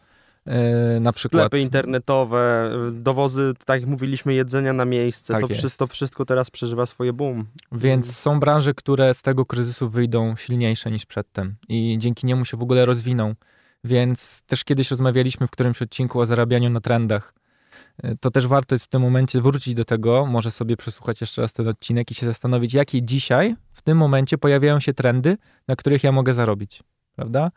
[0.47, 0.53] yy,
[1.01, 1.41] na przykład.
[1.41, 6.87] Sklepy internetowe, dowozy, tak jak mówiliśmy, jedzenia na miejsce, tak to, wszystko, wszystko teraz przeżywa
[6.87, 7.47] swoje boom.
[7.73, 8.15] Więc hmm.
[8.15, 12.63] są branże, które z tego kryzysu wyjdą silniejsze niż przedtem i dzięki niemu się w
[12.63, 13.35] ogóle rozwiną.
[13.85, 17.38] Więc też kiedyś rozmawialiśmy w którymś odcinku o zarabianiu na trendach
[18.21, 21.53] to też warto jest w tym momencie wrócić do tego, może sobie przesłuchać jeszcze raz
[21.53, 25.37] ten odcinek i się zastanowić, jakie dzisiaj, w tym momencie pojawiają się trendy,
[25.69, 26.83] na których ja mogę zarobić,
[27.17, 27.51] prawda?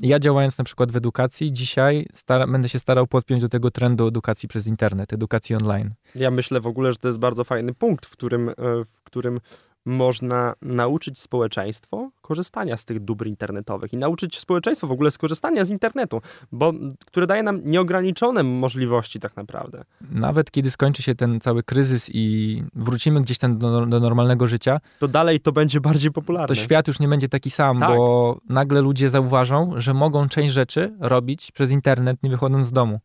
[0.00, 2.06] Ja działając na przykład w edukacji, dzisiaj
[2.48, 5.94] będę się starał podpiąć do tego trendu edukacji przez internet, edukacji online.
[6.14, 9.40] Ja myślę w ogóle, że to jest bardzo fajny punkt, w którym, e, w którym
[9.88, 15.70] można nauczyć społeczeństwo korzystania z tych dóbr internetowych i nauczyć społeczeństwo w ogóle skorzystania z
[15.70, 16.20] internetu,
[16.52, 16.72] bo,
[17.06, 19.84] które daje nam nieograniczone możliwości tak naprawdę.
[20.10, 24.80] Nawet kiedy skończy się ten cały kryzys i wrócimy gdzieś tam do, do normalnego życia,
[24.98, 26.48] to dalej to będzie bardziej popularne.
[26.48, 27.88] To świat już nie będzie taki sam, tak.
[27.88, 33.00] bo nagle ludzie zauważą, że mogą część rzeczy robić przez internet, nie wychodząc z domu.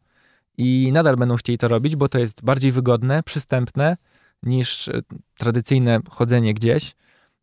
[0.58, 3.98] I nadal będą chcieli to robić, bo to jest bardziej wygodne, przystępne,
[4.44, 5.02] niż e,
[5.38, 6.96] tradycyjne chodzenie gdzieś.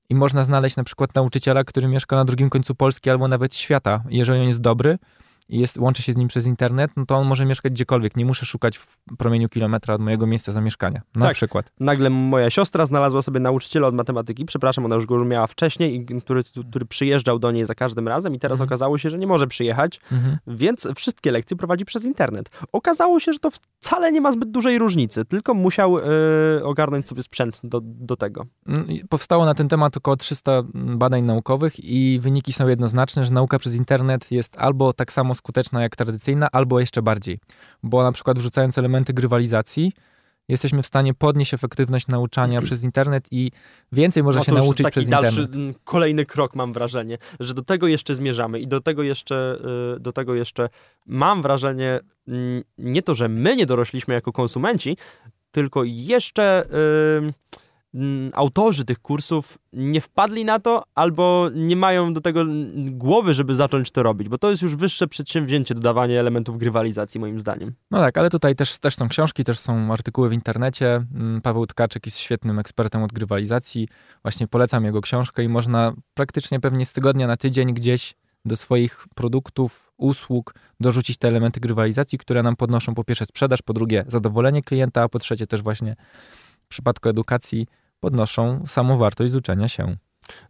[0.08, 4.04] I można znaleźć na przykład nauczyciela, który mieszka na drugim końcu Polski albo nawet świata.
[4.08, 4.98] Jeżeli on jest dobry,
[5.50, 8.16] i jest, łączę się z nim przez internet, no to on może mieszkać gdziekolwiek.
[8.16, 11.00] Nie muszę szukać w promieniu kilometra od mojego miejsca zamieszkania.
[11.14, 11.34] Na tak.
[11.34, 11.72] przykład.
[11.80, 16.42] Nagle moja siostra znalazła sobie nauczyciela od matematyki, przepraszam, ona już go miała wcześniej, który,
[16.70, 18.68] który przyjeżdżał do niej za każdym razem i teraz mhm.
[18.68, 20.38] okazało się, że nie może przyjechać, mhm.
[20.46, 22.50] więc wszystkie lekcje prowadzi przez internet.
[22.72, 26.04] Okazało się, że to wcale nie ma zbyt dużej różnicy, tylko musiał yy,
[26.64, 28.46] ogarnąć sobie sprzęt do, do tego.
[28.66, 33.58] Mm, powstało na ten temat około 300 badań naukowych i wyniki są jednoznaczne, że nauka
[33.58, 37.38] przez internet jest albo tak samo skuteczna jak tradycyjna, albo jeszcze bardziej.
[37.82, 39.92] Bo na przykład wrzucając elementy grywalizacji,
[40.48, 43.50] jesteśmy w stanie podnieść efektywność nauczania przez internet i
[43.92, 45.76] więcej może no się nauczyć przez dalszy, internet.
[45.84, 49.58] Kolejny krok mam wrażenie, że do tego jeszcze zmierzamy i do tego jeszcze,
[49.96, 50.68] y, do tego jeszcze
[51.06, 52.00] mam wrażenie
[52.78, 54.96] nie to, że my nie dorośliśmy jako konsumenci,
[55.50, 56.68] tylko jeszcze...
[57.22, 57.32] Yy,
[58.34, 63.90] autorzy tych kursów nie wpadli na to, albo nie mają do tego głowy, żeby zacząć
[63.90, 67.74] to robić, bo to jest już wyższe przedsięwzięcie dodawanie elementów grywalizacji, moim zdaniem.
[67.90, 71.04] No tak, ale tutaj też, też są książki, też są artykuły w internecie.
[71.14, 73.88] Mm, Paweł Tkaczyk jest świetnym ekspertem od grywalizacji.
[74.22, 78.14] Właśnie polecam jego książkę i można praktycznie pewnie z tygodnia na tydzień gdzieś
[78.44, 83.72] do swoich produktów, usług dorzucić te elementy grywalizacji, które nam podnoszą po pierwsze sprzedaż, po
[83.72, 85.96] drugie zadowolenie klienta, a po trzecie też właśnie
[86.64, 87.66] w przypadku edukacji
[88.00, 89.96] podnoszą samą wartość z uczenia się.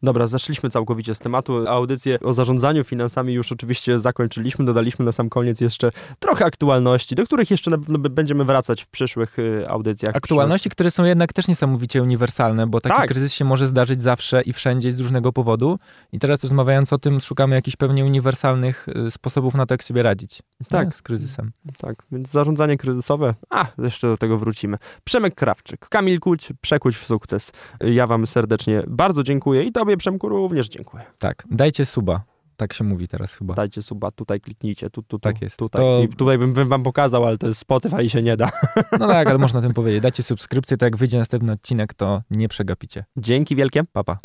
[0.03, 1.69] Dobra, zeszliśmy całkowicie z tematu.
[1.69, 4.65] Audycję o zarządzaniu finansami już oczywiście zakończyliśmy.
[4.65, 7.79] Dodaliśmy na sam koniec jeszcze trochę aktualności, do których jeszcze
[8.11, 10.17] będziemy wracać w przyszłych y, audycjach.
[10.17, 13.09] Aktualności, które są jednak też niesamowicie uniwersalne, bo taki tak.
[13.09, 15.79] kryzys się może zdarzyć zawsze i wszędzie z różnego powodu.
[16.13, 20.03] I teraz rozmawiając o tym, szukamy jakichś pewnie uniwersalnych y, sposobów na to, jak sobie
[20.03, 20.95] radzić tak.
[20.95, 21.53] z kryzysem.
[21.79, 24.77] Tak, więc zarządzanie kryzysowe, a jeszcze do tego wrócimy.
[25.05, 27.53] Przemek Krawczyk, Kamil Kuć, Przekuć w sukces.
[27.81, 31.05] Ja wam serdecznie bardzo dziękuję i tobie Przemku również dziękuję.
[31.19, 32.23] Tak, dajcie suba.
[32.57, 33.55] Tak się mówi teraz chyba.
[33.55, 35.57] Dajcie suba, tutaj kliknijcie, tu, tu, tu tak jest.
[35.57, 35.83] tutaj.
[35.83, 36.03] To...
[36.03, 38.51] I tutaj bym, bym wam pokazał, ale to jest Spotify i się nie da.
[39.01, 40.03] No tak, ale można tym powiedzieć.
[40.03, 43.05] Dajcie subskrypcję, to jak wyjdzie następny odcinek, to nie przegapicie.
[43.17, 43.85] Dzięki wielkie.
[43.93, 44.19] Papa.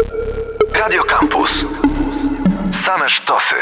[0.79, 1.65] Radio Campus.
[2.71, 3.55] Same sztosy.